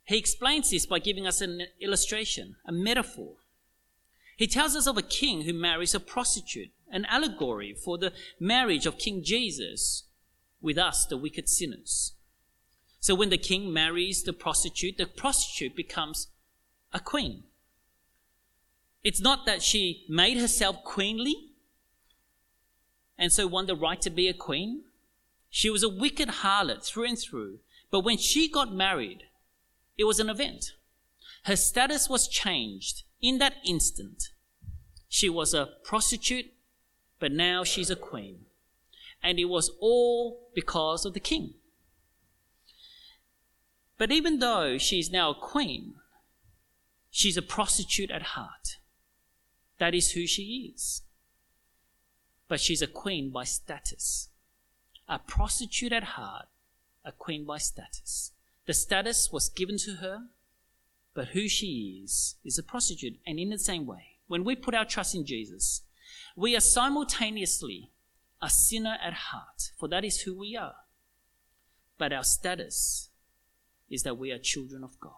he 0.03 0.17
explains 0.17 0.71
this 0.71 0.87
by 0.87 0.97
giving 0.97 1.27
us 1.27 1.41
an 1.41 1.61
illustration, 1.79 2.55
a 2.65 2.71
metaphor. 2.71 3.35
He 4.35 4.47
tells 4.47 4.75
us 4.75 4.87
of 4.87 4.97
a 4.97 5.03
king 5.03 5.43
who 5.43 5.53
marries 5.53 5.93
a 5.93 5.99
prostitute, 5.99 6.71
an 6.89 7.05
allegory 7.05 7.75
for 7.75 7.99
the 7.99 8.13
marriage 8.39 8.87
of 8.87 8.97
King 8.97 9.21
Jesus 9.23 10.05
with 10.59 10.79
us, 10.79 11.05
the 11.05 11.17
wicked 11.17 11.47
sinners. 11.47 12.13
So 12.99 13.13
when 13.13 13.29
the 13.29 13.37
king 13.37 13.71
marries 13.71 14.23
the 14.23 14.33
prostitute, 14.33 14.97
the 14.97 15.05
prostitute 15.05 15.75
becomes 15.75 16.29
a 16.91 16.99
queen. 16.99 17.43
It's 19.03 19.21
not 19.21 19.45
that 19.45 19.61
she 19.61 20.03
made 20.09 20.39
herself 20.39 20.83
queenly 20.83 21.51
and 23.19 23.31
so 23.31 23.45
won 23.45 23.67
the 23.67 23.75
right 23.75 24.01
to 24.01 24.09
be 24.09 24.27
a 24.27 24.33
queen. 24.33 24.81
She 25.49 25.69
was 25.69 25.83
a 25.83 25.89
wicked 25.89 26.29
harlot 26.29 26.83
through 26.83 27.05
and 27.05 27.19
through. 27.19 27.59
But 27.89 28.01
when 28.01 28.17
she 28.17 28.49
got 28.49 28.73
married, 28.73 29.23
it 29.97 30.03
was 30.03 30.19
an 30.19 30.29
event. 30.29 30.73
Her 31.43 31.55
status 31.55 32.09
was 32.09 32.27
changed 32.27 33.03
in 33.21 33.37
that 33.37 33.55
instant. 33.65 34.29
She 35.07 35.29
was 35.29 35.53
a 35.53 35.69
prostitute, 35.83 36.51
but 37.19 37.31
now 37.31 37.63
she's 37.63 37.89
a 37.89 37.95
queen. 37.95 38.45
And 39.23 39.39
it 39.39 39.45
was 39.45 39.71
all 39.79 40.49
because 40.53 41.05
of 41.05 41.13
the 41.13 41.19
king. 41.19 41.53
But 43.97 44.11
even 44.11 44.39
though 44.39 44.77
she's 44.77 45.09
now 45.09 45.31
a 45.31 45.35
queen, 45.35 45.95
she's 47.09 47.37
a 47.37 47.41
prostitute 47.41 48.11
at 48.11 48.21
heart. 48.21 48.77
That 49.79 49.95
is 49.95 50.11
who 50.11 50.27
she 50.27 50.71
is. 50.73 51.01
But 52.47 52.59
she's 52.59 52.81
a 52.81 52.87
queen 52.87 53.31
by 53.31 53.43
status. 53.43 54.29
A 55.09 55.19
prostitute 55.19 55.93
at 55.93 56.03
heart, 56.03 56.47
a 57.05 57.11
queen 57.11 57.45
by 57.45 57.57
status. 57.57 58.33
The 58.65 58.73
status 58.73 59.31
was 59.31 59.49
given 59.49 59.77
to 59.79 59.95
her, 59.95 60.27
but 61.13 61.29
who 61.29 61.47
she 61.47 62.01
is 62.03 62.35
is 62.43 62.59
a 62.59 62.63
prostitute. 62.63 63.17
And 63.25 63.39
in 63.39 63.49
the 63.49 63.57
same 63.57 63.85
way, 63.85 64.17
when 64.27 64.43
we 64.43 64.55
put 64.55 64.75
our 64.75 64.85
trust 64.85 65.15
in 65.15 65.25
Jesus, 65.25 65.83
we 66.35 66.55
are 66.55 66.61
simultaneously 66.61 67.91
a 68.41 68.49
sinner 68.49 68.97
at 69.03 69.13
heart, 69.13 69.71
for 69.77 69.87
that 69.87 70.03
is 70.03 70.21
who 70.21 70.37
we 70.37 70.55
are. 70.55 70.75
But 71.97 72.13
our 72.13 72.23
status 72.23 73.09
is 73.89 74.03
that 74.03 74.17
we 74.17 74.31
are 74.31 74.37
children 74.37 74.83
of 74.83 74.99
God. 74.99 75.13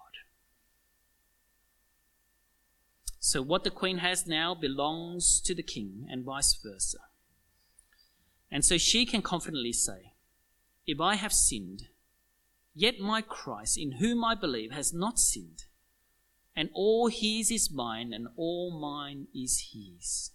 So 3.19 3.41
what 3.41 3.63
the 3.63 3.71
queen 3.71 3.97
has 3.97 4.25
now 4.25 4.55
belongs 4.55 5.41
to 5.41 5.53
the 5.53 5.63
king, 5.63 6.07
and 6.09 6.23
vice 6.23 6.53
versa. 6.53 6.99
And 8.51 8.65
so 8.65 8.77
she 8.77 9.05
can 9.05 9.21
confidently 9.21 9.73
say, 9.73 10.13
If 10.85 10.99
I 10.99 11.15
have 11.15 11.33
sinned, 11.33 11.87
yet 12.73 12.99
my 12.99 13.21
Christ, 13.21 13.77
in 13.77 13.93
whom 13.93 14.23
I 14.23 14.35
believe, 14.35 14.71
has 14.71 14.93
not 14.93 15.19
sinned, 15.19 15.65
and 16.55 16.69
all 16.73 17.07
his 17.07 17.51
is 17.51 17.71
mine, 17.71 18.11
and 18.13 18.27
all 18.35 18.71
mine 18.79 19.27
is 19.33 19.71
his. 19.73 20.31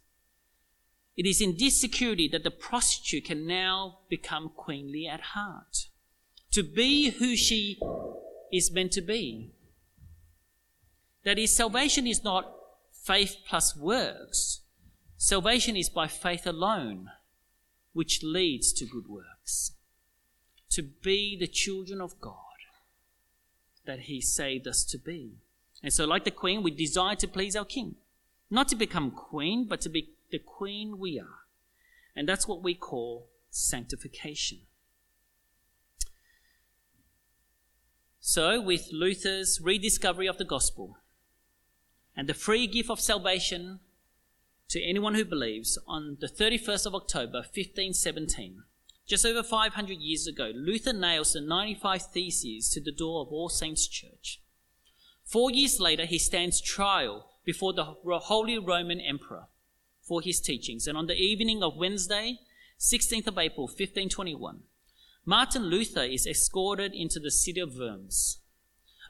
It 1.16 1.27
is 1.27 1.40
in 1.40 1.57
this 1.59 1.81
security 1.81 2.29
that 2.29 2.42
the 2.42 2.50
prostitute 2.50 3.27
can 3.27 3.46
now 3.46 3.98
become 4.09 4.48
queenly 4.48 5.07
at 5.07 5.20
heart. 5.20 5.88
To 6.53 6.62
be 6.62 7.11
who 7.11 7.37
she 7.37 7.79
is 8.53 8.72
meant 8.72 8.92
to 8.92 9.00
be. 9.00 9.53
That 11.24 11.38
is, 11.38 11.55
salvation 11.55 12.07
is 12.07 12.22
not 12.22 12.53
faith 12.92 13.37
plus 13.48 13.77
works. 13.77 14.61
Salvation 15.16 15.77
is 15.77 15.88
by 15.88 16.07
faith 16.07 16.46
alone, 16.46 17.11
which 17.94 18.22
leads 18.22 18.72
to 18.74 18.85
good 18.85 19.09
works. 19.09 19.72
To 20.70 20.83
be 20.83 21.37
the 21.38 21.46
children 21.46 22.00
of 22.00 22.20
God 22.20 22.37
that 23.87 24.00
He 24.00 24.20
saved 24.20 24.68
us 24.68 24.85
to 24.85 24.98
be. 24.98 25.38
And 25.83 25.92
so, 25.92 26.04
like 26.04 26.24
the 26.24 26.30
queen, 26.30 26.62
we 26.62 26.70
desire 26.70 27.16
to 27.16 27.28
please 27.28 27.57
our 27.57 27.64
king. 27.64 27.94
Not 28.50 28.68
to 28.68 28.76
become 28.76 29.11
queen, 29.11 29.66
but 29.66 29.80
to 29.83 29.88
be 29.88 30.11
the 30.30 30.38
queen 30.38 30.98
we 30.98 31.18
are. 31.18 31.46
And 32.16 32.28
that's 32.28 32.46
what 32.46 32.62
we 32.62 32.74
call 32.74 33.28
sanctification. 33.50 34.59
So, 38.20 38.61
with 38.61 38.88
Luther's 38.92 39.61
rediscovery 39.61 40.26
of 40.26 40.38
the 40.38 40.44
gospel 40.44 40.98
and 42.16 42.28
the 42.28 42.35
free 42.35 42.66
gift 42.66 42.90
of 42.90 43.00
salvation 43.00 43.80
to 44.68 44.83
anyone 44.83 45.14
who 45.14 45.24
believes, 45.24 45.79
on 45.87 46.18
the 46.20 46.29
31st 46.29 46.87
of 46.87 46.94
October 46.94 47.38
1517, 47.38 48.62
just 49.07 49.27
over 49.27 49.42
500 49.42 49.98
years 49.98 50.27
ago, 50.27 50.50
Luther 50.55 50.92
nails 50.92 51.35
the 51.35 51.40
95 51.40 52.03
Theses 52.07 52.70
to 52.70 52.81
the 52.81 52.92
door 52.92 53.20
of 53.20 53.29
All 53.29 53.48
Saints 53.48 53.87
Church. 53.87 54.40
Four 55.24 55.50
years 55.50 55.79
later, 55.79 56.07
he 56.07 56.18
stands 56.18 56.61
trial 56.61 57.31
before 57.44 57.72
the 57.72 57.85
Holy 57.85 58.59
Roman 58.59 59.00
Emperor 59.00 59.48
for 60.03 60.20
his 60.22 60.40
teachings, 60.40 60.87
and 60.87 60.96
on 60.96 61.07
the 61.07 61.14
evening 61.14 61.62
of 61.62 61.77
Wednesday, 61.77 62.38
16th 62.79 63.27
of 63.27 63.38
April 63.38 63.66
1521, 63.66 64.61
Martin 65.24 65.64
Luther 65.64 66.03
is 66.03 66.27
escorted 66.27 66.92
into 66.92 67.18
the 67.18 67.31
city 67.31 67.61
of 67.61 67.77
Worms. 67.77 68.40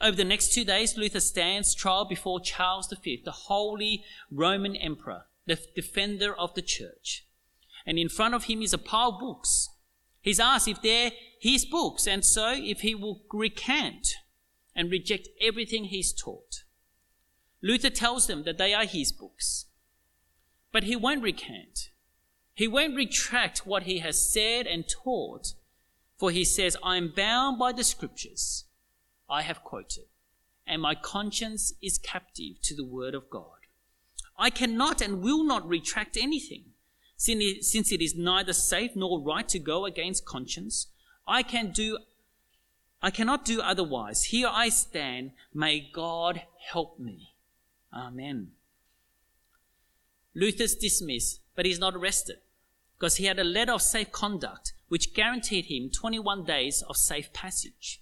Over 0.00 0.16
the 0.16 0.24
next 0.24 0.52
two 0.52 0.64
days, 0.64 0.96
Luther 0.96 1.20
stands 1.20 1.74
trial 1.74 2.04
before 2.04 2.40
Charles 2.40 2.92
V, 3.02 3.22
the 3.24 3.30
Holy 3.32 4.04
Roman 4.30 4.76
Emperor, 4.76 5.26
the 5.46 5.58
defender 5.74 6.34
of 6.34 6.54
the 6.54 6.62
church. 6.62 7.26
And 7.86 7.98
in 7.98 8.08
front 8.08 8.34
of 8.34 8.44
him 8.44 8.62
is 8.62 8.72
a 8.72 8.78
pile 8.78 9.10
of 9.10 9.20
books. 9.20 9.68
He's 10.20 10.40
asked 10.40 10.68
if 10.68 10.80
they're 10.80 11.12
his 11.38 11.64
books, 11.66 12.06
and 12.06 12.24
so 12.24 12.52
if 12.54 12.80
he 12.80 12.94
will 12.94 13.22
recant 13.30 14.14
and 14.74 14.90
reject 14.90 15.28
everything 15.40 15.84
he's 15.84 16.12
taught. 16.12 16.64
Luther 17.62 17.90
tells 17.90 18.26
them 18.26 18.44
that 18.44 18.58
they 18.58 18.72
are 18.72 18.86
his 18.86 19.12
books. 19.12 19.66
But 20.72 20.84
he 20.84 20.96
won't 20.96 21.22
recant. 21.22 21.90
He 22.54 22.66
won't 22.66 22.96
retract 22.96 23.66
what 23.66 23.82
he 23.82 23.98
has 23.98 24.32
said 24.32 24.66
and 24.66 24.84
taught 24.88 25.54
for 26.16 26.30
he 26.30 26.44
says, 26.44 26.76
I 26.82 26.96
am 26.96 27.12
bound 27.14 27.58
by 27.58 27.72
the 27.72 27.84
scriptures 27.84 28.64
I 29.28 29.42
have 29.42 29.64
quoted, 29.64 30.06
and 30.66 30.80
my 30.80 30.94
conscience 30.94 31.72
is 31.82 31.98
captive 31.98 32.60
to 32.62 32.74
the 32.74 32.84
word 32.84 33.14
of 33.14 33.28
God. 33.30 33.53
I 34.36 34.50
cannot 34.50 35.00
and 35.00 35.22
will 35.22 35.44
not 35.44 35.68
retract 35.68 36.16
anything, 36.16 36.64
since 37.16 37.92
it 37.92 38.02
is 38.02 38.14
neither 38.16 38.52
safe 38.52 38.96
nor 38.96 39.20
right 39.20 39.48
to 39.48 39.58
go 39.58 39.84
against 39.84 40.24
conscience. 40.24 40.88
I 41.26 41.42
can 41.42 41.70
do 41.70 41.98
I 43.02 43.10
cannot 43.10 43.44
do 43.44 43.60
otherwise. 43.60 44.24
Here 44.24 44.48
I 44.50 44.70
stand. 44.70 45.32
May 45.52 45.90
God 45.92 46.42
help 46.72 46.98
me. 46.98 47.34
Amen. 47.92 48.52
Luther's 50.34 50.74
dismissed, 50.74 51.40
but 51.54 51.66
he's 51.66 51.78
not 51.78 51.94
arrested 51.94 52.38
because 52.98 53.16
he 53.16 53.26
had 53.26 53.38
a 53.38 53.44
letter 53.44 53.72
of 53.72 53.82
safe 53.82 54.10
conduct 54.10 54.72
which 54.88 55.12
guaranteed 55.12 55.66
him 55.66 55.90
21 55.90 56.44
days 56.44 56.82
of 56.88 56.96
safe 56.96 57.30
passage. 57.32 58.00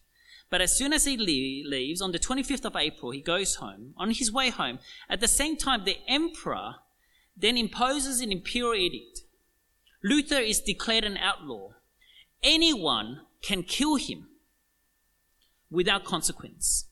But 0.52 0.60
as 0.60 0.76
soon 0.76 0.92
as 0.92 1.06
he 1.06 1.16
leaves, 1.16 2.02
on 2.02 2.12
the 2.12 2.18
25th 2.18 2.66
of 2.66 2.76
April, 2.76 3.10
he 3.10 3.22
goes 3.22 3.54
home. 3.54 3.94
On 3.96 4.10
his 4.10 4.30
way 4.30 4.50
home, 4.50 4.80
at 5.08 5.20
the 5.20 5.26
same 5.26 5.56
time, 5.56 5.86
the 5.86 5.96
emperor 6.06 6.74
then 7.34 7.56
imposes 7.56 8.20
an 8.20 8.30
imperial 8.30 8.74
edict. 8.74 9.22
Luther 10.04 10.40
is 10.40 10.60
declared 10.60 11.04
an 11.04 11.16
outlaw. 11.16 11.70
Anyone 12.42 13.22
can 13.40 13.62
kill 13.62 13.96
him 13.96 14.28
without 15.70 16.04
consequence. 16.04 16.84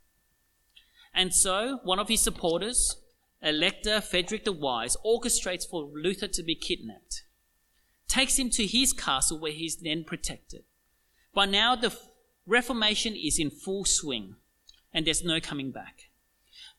And 1.12 1.35
so, 1.35 1.81
one 1.83 1.99
of 1.99 2.09
his 2.09 2.23
supporters, 2.23 2.96
Elector 3.42 4.01
Frederick 4.01 4.46
the 4.46 4.53
Wise, 4.53 4.96
orchestrates 5.05 5.68
for 5.68 5.83
Luther 5.83 6.29
to 6.29 6.42
be 6.42 6.55
kidnapped, 6.55 7.25
takes 8.09 8.38
him 8.38 8.49
to 8.49 8.66
his 8.66 8.94
castle 8.94 9.38
where 9.38 9.53
he 9.53 9.66
is 9.66 9.77
then 9.77 10.03
protected. 10.03 10.64
By 11.35 11.44
now, 11.44 11.77
the 11.77 11.94
Reformation 12.46 13.14
is 13.14 13.38
in 13.38 13.50
full 13.50 13.85
swing, 13.85 14.37
and 14.92 15.07
there's 15.07 15.24
no 15.24 15.40
coming 15.40 15.70
back. 15.70 16.11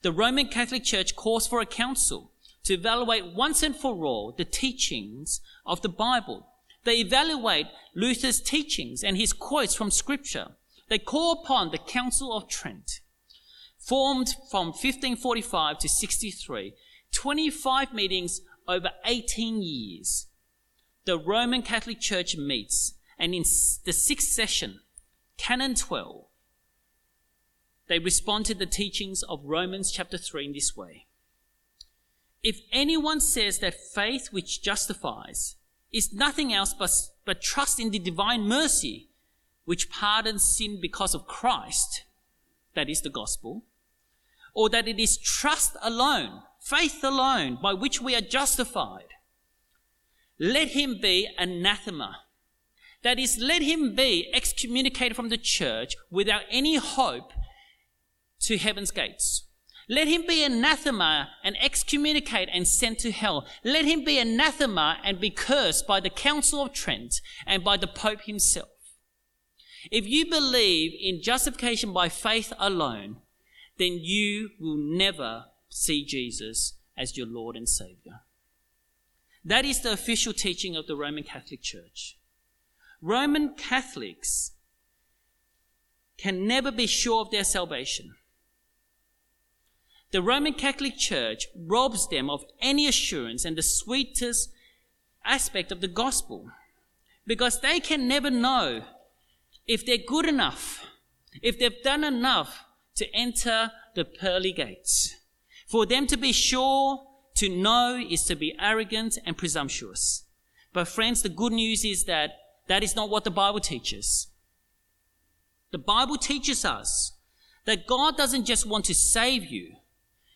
The 0.02 0.12
Roman 0.12 0.47
Catholic 0.47 0.84
Church 0.84 1.15
calls 1.15 1.47
for 1.47 1.62
a 1.62 1.65
council 1.65 2.32
to 2.63 2.74
evaluate 2.74 3.34
once 3.34 3.63
and 3.63 3.76
for 3.76 4.06
all 4.06 4.34
the 4.36 4.45
teachings 4.45 5.41
of 5.65 5.82
the 5.82 5.89
Bible. 5.89 6.47
They 6.84 6.97
evaluate 6.97 7.67
Luther's 7.95 8.41
teachings 8.41 9.04
and 9.04 9.17
his 9.17 9.34
quotes 9.34 9.76
from 9.76 9.91
Scripture. 9.91 10.50
They 10.89 11.00
call 11.00 11.41
upon 11.43 11.71
the 11.71 11.78
Council 11.78 12.36
of 12.36 12.50
Trent, 12.50 13.00
formed 13.78 14.36
from 14.50 14.67
1545 14.67 15.80
to 15.80 15.89
63, 15.89 16.74
25 17.13 17.93
meetings 17.93 18.41
over 18.67 18.89
18 19.06 19.62
years. 19.62 20.28
The 21.06 21.17
Roman 21.17 21.62
Catholic 21.62 22.00
Church 22.00 22.36
meets, 22.36 22.95
and 23.17 23.34
in 23.34 23.43
the 23.86 23.93
sixth 23.93 24.28
session, 24.30 24.81
Canon 25.42 25.74
12, 25.74 26.26
they 27.88 27.98
respond 27.98 28.46
to 28.46 28.54
the 28.54 28.68
teachings 28.68 29.24
of 29.24 29.44
Romans 29.44 29.92
chapter 29.92 30.16
3 30.16 30.46
in 30.46 30.54
this 30.54 30.78
way. 30.78 31.08
If 32.44 32.60
anyone 32.72 33.20
says 33.20 33.58
that 33.58 33.74
faith 33.74 34.28
which 34.30 34.62
justifies 34.62 35.56
is 35.92 36.14
nothing 36.14 36.54
else 36.54 36.76
but, 36.76 36.92
but 37.26 37.42
trust 37.42 37.80
in 37.80 37.90
the 37.90 37.98
divine 37.98 38.44
mercy 38.44 39.10
which 39.66 39.90
pardons 39.90 40.44
sin 40.44 40.78
because 40.80 41.16
of 41.16 41.26
Christ, 41.26 42.04
that 42.76 42.88
is 42.88 43.02
the 43.02 43.10
gospel, 43.10 43.64
or 44.54 44.70
that 44.70 44.88
it 44.88 45.00
is 45.00 45.18
trust 45.18 45.76
alone, 45.82 46.44
faith 46.60 47.04
alone, 47.04 47.58
by 47.60 47.74
which 47.74 48.00
we 48.00 48.16
are 48.16 48.22
justified, 48.22 49.16
let 50.38 50.68
him 50.68 51.00
be 51.02 51.28
anathema 51.40 52.20
that 53.04 53.20
is, 53.20 53.38
let 53.40 53.62
him 53.62 53.96
be 53.96 54.30
excommunicated 54.34 55.16
from 55.16 55.30
the 55.30 55.38
church 55.38 55.96
without 56.10 56.44
any 56.50 56.76
hope 56.76 57.32
to 58.42 58.58
heaven's 58.58 58.92
gates. 58.92 59.46
Let 59.90 60.08
him 60.08 60.26
be 60.26 60.44
anathema 60.44 61.30
and 61.44 61.58
excommunicate 61.60 62.50
and 62.54 62.68
sent 62.68 63.00
to 63.00 63.12
hell. 63.12 63.46
Let 63.64 63.86
him 63.86 64.06
be 64.06 64.20
anathema 64.20 65.00
and 65.04 65.20
be 65.20 65.30
cursed 65.30 65.86
by 65.86 66.00
the 66.00 66.10
Council 66.10 66.64
of 66.64 66.74
Trent 66.74 67.16
and 67.46 67.64
by 67.64 67.78
the 67.78 67.88
Pope 67.88 68.22
himself. 68.22 68.70
If 69.92 70.08
you 70.08 70.30
believe 70.30 70.94
in 71.00 71.22
justification 71.24 71.92
by 71.92 72.08
faith 72.10 72.54
alone, 72.60 73.18
then 73.78 73.98
you 74.00 74.52
will 74.60 74.78
never 74.78 75.46
see 75.70 76.06
Jesus 76.06 76.78
as 76.96 77.18
your 77.18 77.28
Lord 77.28 77.56
and 77.56 77.68
Savior. 77.68 78.22
That 79.44 79.66
is 79.66 79.82
the 79.82 79.92
official 79.92 80.34
teaching 80.34 80.76
of 80.76 80.86
the 80.86 80.96
Roman 80.96 81.24
Catholic 81.24 81.62
Church. 81.64 82.18
Roman 83.02 83.56
Catholics 83.56 84.52
can 86.18 86.48
never 86.48 86.72
be 86.72 86.86
sure 86.86 87.22
of 87.22 87.32
their 87.32 87.44
salvation. 87.44 88.14
The 90.12 90.22
Roman 90.22 90.54
Catholic 90.54 90.98
Church 90.98 91.48
robs 91.56 92.08
them 92.10 92.30
of 92.30 92.44
any 92.62 92.88
assurance 92.88 93.44
and 93.44 93.58
the 93.58 93.64
sweetest 93.64 94.52
aspect 95.26 95.72
of 95.72 95.82
the 95.82 95.88
gospel 95.88 96.52
because 97.26 97.62
they 97.62 97.80
can 97.80 98.08
never 98.08 98.30
know 98.30 98.84
if 99.66 99.86
they're 99.86 99.98
good 99.98 100.28
enough, 100.28 100.86
if 101.42 101.58
they've 101.58 101.82
done 101.84 102.04
enough 102.04 102.66
to 102.96 103.08
enter 103.16 103.72
the 103.96 104.06
pearly 104.06 104.52
gates. 104.52 105.16
For 105.68 105.86
them 105.86 106.06
to 106.08 106.18
be 106.18 106.34
sure 106.34 107.08
to 107.36 107.50
know 107.50 107.96
is 107.98 108.26
to 108.26 108.36
be 108.36 108.56
arrogant 108.60 109.18
and 109.26 109.38
presumptuous. 109.38 110.26
But 110.74 110.88
friends, 110.88 111.22
the 111.22 111.30
good 111.30 111.54
news 111.54 111.86
is 111.86 112.04
that 112.06 112.32
that 112.72 112.84
is 112.84 112.96
not 112.96 113.10
what 113.10 113.26
the 113.26 113.30
Bible 113.30 113.60
teaches. 113.60 114.30
The 115.72 115.78
Bible 115.78 116.16
teaches 116.16 116.64
us 116.64 117.18
that 117.66 117.86
God 117.86 118.16
doesn't 118.16 118.46
just 118.46 118.66
want 118.66 118.86
to 118.86 118.96
save 118.96 119.44
you, 119.44 119.76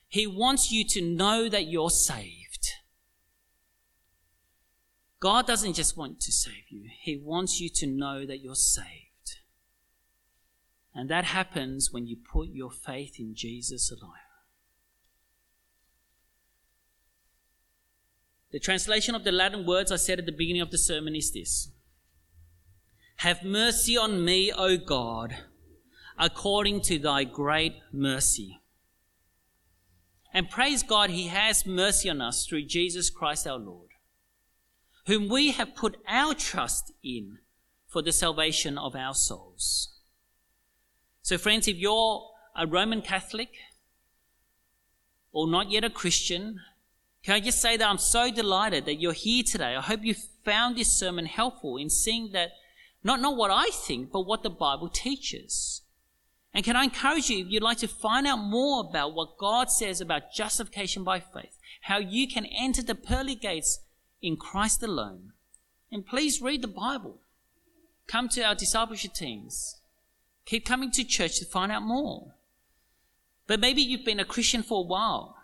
He 0.09 0.27
wants 0.27 0.69
you 0.69 0.83
to 0.89 1.01
know 1.01 1.47
that 1.47 1.67
you're 1.67 1.89
saved. 1.89 2.73
God 5.21 5.47
doesn't 5.47 5.75
just 5.75 5.95
want 5.95 6.19
to 6.19 6.31
save 6.33 6.65
you, 6.67 6.89
He 7.03 7.15
wants 7.15 7.61
you 7.61 7.69
to 7.69 7.87
know 7.87 8.25
that 8.25 8.41
you're 8.41 8.53
saved. 8.53 9.39
And 10.93 11.09
that 11.09 11.23
happens 11.23 11.93
when 11.93 12.05
you 12.05 12.17
put 12.17 12.49
your 12.49 12.69
faith 12.69 13.17
in 13.17 13.33
Jesus 13.33 13.89
alone. 13.89 14.11
The 18.51 18.59
translation 18.59 19.15
of 19.15 19.23
the 19.23 19.31
Latin 19.31 19.65
words 19.65 19.89
I 19.89 19.95
said 19.95 20.19
at 20.19 20.25
the 20.25 20.33
beginning 20.33 20.61
of 20.61 20.71
the 20.71 20.77
sermon 20.77 21.15
is 21.15 21.31
this 21.31 21.71
have 23.17 23.43
mercy 23.43 23.97
on 23.97 24.23
me, 24.23 24.51
O 24.51 24.77
God, 24.77 25.35
according 26.17 26.81
to 26.81 26.99
thy 26.99 27.23
great 27.23 27.75
mercy. 27.91 28.59
And 30.33 30.49
praise 30.49 30.83
God, 30.83 31.09
he 31.09 31.27
has 31.27 31.65
mercy 31.65 32.09
on 32.09 32.21
us 32.21 32.45
through 32.45 32.65
Jesus 32.65 33.09
Christ 33.09 33.47
our 33.47 33.57
Lord, 33.57 33.91
whom 35.07 35.29
we 35.29 35.51
have 35.51 35.75
put 35.75 35.97
our 36.07 36.33
trust 36.33 36.91
in 37.03 37.37
for 37.87 38.01
the 38.01 38.11
salvation 38.11 38.77
of 38.77 38.95
our 38.95 39.13
souls. 39.13 39.93
So, 41.21 41.37
friends, 41.37 41.67
if 41.67 41.77
you're 41.77 42.29
a 42.55 42.67
Roman 42.67 43.01
Catholic 43.01 43.49
or 45.31 45.47
not 45.47 45.71
yet 45.71 45.85
a 45.85 45.89
Christian, 45.89 46.59
can 47.23 47.35
I 47.35 47.39
just 47.39 47.61
say 47.61 47.77
that 47.77 47.87
I'm 47.87 47.97
so 47.97 48.29
delighted 48.29 48.85
that 48.85 48.99
you're 48.99 49.13
here 49.13 49.43
today? 49.43 49.75
I 49.75 49.81
hope 49.81 50.03
you 50.03 50.15
found 50.43 50.77
this 50.77 50.91
sermon 50.91 51.25
helpful 51.25 51.77
in 51.77 51.89
seeing 51.89 52.33
that 52.33 52.51
not, 53.05 53.21
not 53.21 53.37
what 53.37 53.51
I 53.51 53.67
think, 53.67 54.11
but 54.11 54.21
what 54.21 54.41
the 54.41 54.49
Bible 54.49 54.89
teaches. 54.89 55.83
And 56.55 56.65
can 56.65 56.75
I 56.75 56.85
encourage 56.85 57.29
you, 57.29 57.45
if 57.45 57.51
you'd 57.51 57.61
like 57.61 57.77
to 57.77 57.87
find 57.87 58.25
out 58.25 58.37
more 58.37 58.83
about 58.89 59.13
what 59.13 59.37
God 59.37 59.69
says 59.69 60.01
about 60.01 60.33
justification 60.33 61.03
by 61.03 61.19
faith, 61.19 61.59
how 61.81 61.99
you 61.99 62.27
can 62.27 62.47
enter 62.47 62.81
the 62.81 62.95
pearly 62.95 63.35
gates 63.35 63.81
in 64.23 64.37
Christ 64.37 64.81
alone, 64.81 65.33
and 65.91 66.03
please 66.03 66.41
read 66.41 66.63
the 66.63 66.67
Bible. 66.67 67.19
Come 68.07 68.27
to 68.29 68.41
our 68.41 68.55
discipleship 68.55 69.13
teams. 69.13 69.75
Keep 70.45 70.65
coming 70.65 70.89
to 70.91 71.03
church 71.03 71.37
to 71.37 71.45
find 71.45 71.71
out 71.71 71.83
more. 71.83 72.33
But 73.45 73.59
maybe 73.59 73.83
you've 73.83 74.05
been 74.05 74.19
a 74.19 74.25
Christian 74.25 74.63
for 74.63 74.79
a 74.79 74.87
while, 74.87 75.37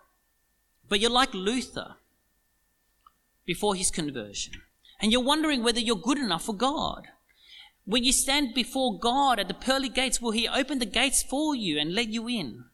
but 0.90 1.00
you're 1.00 1.12
like 1.12 1.36
Luther 1.36 1.98
before 3.46 3.76
his 3.76 3.92
conversion, 3.92 4.54
and 5.00 5.12
you're 5.12 5.22
wondering 5.22 5.62
whether 5.62 5.80
you're 5.80 5.96
good 5.96 6.18
enough 6.18 6.46
for 6.46 6.56
God. 6.56 7.10
When 7.86 8.04
you 8.04 8.12
stand 8.12 8.54
before 8.54 9.00
God 9.00 9.40
at 9.40 9.48
the 9.48 9.54
pearly 9.54 9.90
gates, 9.90 10.22
will 10.22 10.32
He 10.32 10.48
open 10.48 10.80
the 10.80 10.86
gates 10.86 11.24
for 11.24 11.56
you 11.56 11.80
and 11.80 11.94
let 11.94 12.10
you 12.10 12.28
in? 12.28 12.66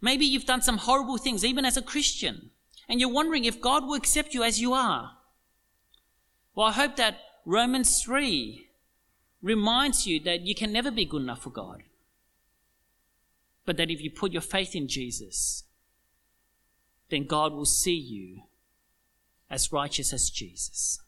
Maybe 0.00 0.26
you've 0.26 0.46
done 0.46 0.62
some 0.62 0.78
horrible 0.78 1.16
things, 1.16 1.44
even 1.44 1.64
as 1.64 1.76
a 1.76 1.82
Christian, 1.82 2.50
and 2.88 3.00
you're 3.00 3.08
wondering 3.08 3.44
if 3.44 3.60
God 3.60 3.84
will 3.84 3.94
accept 3.94 4.34
you 4.34 4.42
as 4.42 4.60
you 4.60 4.72
are. 4.72 5.12
Well, 6.54 6.66
I 6.66 6.72
hope 6.72 6.96
that 6.96 7.18
Romans 7.44 8.02
3 8.02 8.68
reminds 9.40 10.06
you 10.06 10.20
that 10.20 10.42
you 10.42 10.54
can 10.54 10.72
never 10.72 10.90
be 10.90 11.04
good 11.04 11.22
enough 11.22 11.42
for 11.42 11.50
God. 11.50 11.82
But 13.64 13.76
that 13.76 13.90
if 13.90 14.00
you 14.00 14.10
put 14.10 14.32
your 14.32 14.42
faith 14.42 14.74
in 14.74 14.88
Jesus, 14.88 15.64
then 17.10 17.26
God 17.26 17.52
will 17.52 17.64
see 17.64 17.96
you 17.96 18.42
as 19.48 19.72
righteous 19.72 20.12
as 20.12 20.30
Jesus. 20.30 21.00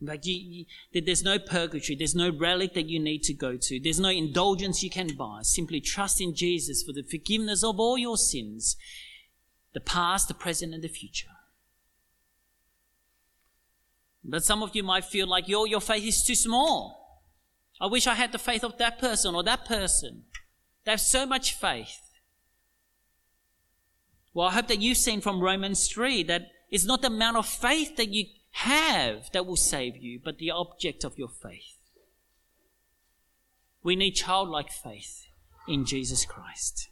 Like 0.00 0.26
you, 0.26 0.66
you, 0.92 1.02
there's 1.02 1.24
no 1.24 1.38
purgatory, 1.38 1.96
there's 1.96 2.14
no 2.14 2.30
relic 2.30 2.74
that 2.74 2.88
you 2.88 3.00
need 3.00 3.22
to 3.24 3.34
go 3.34 3.56
to, 3.60 3.80
there's 3.80 3.98
no 3.98 4.10
indulgence 4.10 4.82
you 4.82 4.90
can 4.90 5.16
buy. 5.16 5.40
Simply 5.42 5.80
trust 5.80 6.20
in 6.20 6.34
Jesus 6.34 6.84
for 6.84 6.92
the 6.92 7.02
forgiveness 7.02 7.64
of 7.64 7.80
all 7.80 7.98
your 7.98 8.16
sins, 8.16 8.76
the 9.74 9.80
past, 9.80 10.28
the 10.28 10.34
present, 10.34 10.72
and 10.72 10.84
the 10.84 10.88
future. 10.88 11.28
But 14.24 14.44
some 14.44 14.62
of 14.62 14.76
you 14.76 14.82
might 14.82 15.04
feel 15.04 15.26
like 15.26 15.48
your, 15.48 15.66
your 15.66 15.80
faith 15.80 16.04
is 16.04 16.22
too 16.22 16.34
small. 16.34 17.22
I 17.80 17.86
wish 17.86 18.06
I 18.06 18.14
had 18.14 18.32
the 18.32 18.38
faith 18.38 18.62
of 18.62 18.78
that 18.78 18.98
person 18.98 19.34
or 19.34 19.42
that 19.44 19.64
person. 19.64 20.24
They 20.84 20.92
have 20.92 21.00
so 21.00 21.26
much 21.26 21.54
faith. 21.54 22.00
Well, 24.34 24.48
I 24.48 24.52
hope 24.52 24.68
that 24.68 24.80
you've 24.80 24.98
seen 24.98 25.20
from 25.20 25.40
Romans 25.40 25.88
3 25.88 26.22
that 26.24 26.48
it's 26.70 26.84
not 26.84 27.02
the 27.02 27.08
amount 27.08 27.36
of 27.36 27.46
faith 27.46 27.96
that 27.96 28.10
you 28.10 28.26
have 28.58 29.30
that 29.32 29.46
will 29.46 29.56
save 29.56 29.96
you, 29.96 30.18
but 30.22 30.38
the 30.38 30.50
object 30.50 31.04
of 31.04 31.16
your 31.16 31.28
faith. 31.28 31.76
We 33.84 33.94
need 33.94 34.12
childlike 34.12 34.72
faith 34.72 35.28
in 35.68 35.84
Jesus 35.84 36.24
Christ. 36.24 36.88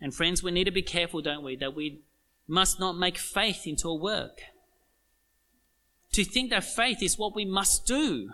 And 0.00 0.14
friends, 0.14 0.42
we 0.42 0.50
need 0.50 0.64
to 0.64 0.70
be 0.70 0.80
careful, 0.80 1.20
don't 1.20 1.44
we, 1.44 1.56
that 1.56 1.74
we 1.74 2.00
must 2.48 2.80
not 2.80 2.96
make 2.96 3.18
faith 3.18 3.66
into 3.66 3.86
a 3.86 3.94
work. 3.94 4.40
To 6.12 6.24
think 6.24 6.48
that 6.48 6.64
faith 6.64 7.02
is 7.02 7.18
what 7.18 7.34
we 7.34 7.44
must 7.44 7.86
do. 7.86 8.30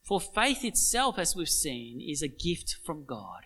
For 0.00 0.20
faith 0.20 0.64
itself, 0.64 1.18
as 1.18 1.34
we've 1.34 1.48
seen, 1.48 2.00
is 2.00 2.22
a 2.22 2.28
gift 2.28 2.76
from 2.84 3.04
God. 3.04 3.42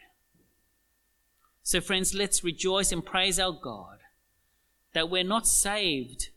So, 1.62 1.80
friends, 1.80 2.12
let's 2.12 2.44
rejoice 2.44 2.92
and 2.92 3.04
praise 3.04 3.40
our 3.40 3.52
God 3.52 4.01
that 4.92 5.08
we're 5.08 5.24
not 5.24 5.46
saved 5.46 6.28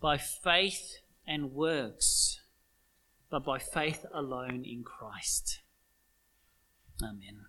by 0.00 0.18
faith 0.18 0.98
and 1.26 1.52
works, 1.52 2.40
but 3.30 3.44
by 3.44 3.58
faith 3.58 4.04
alone 4.12 4.64
in 4.64 4.82
Christ. 4.82 5.60
Amen. 7.02 7.38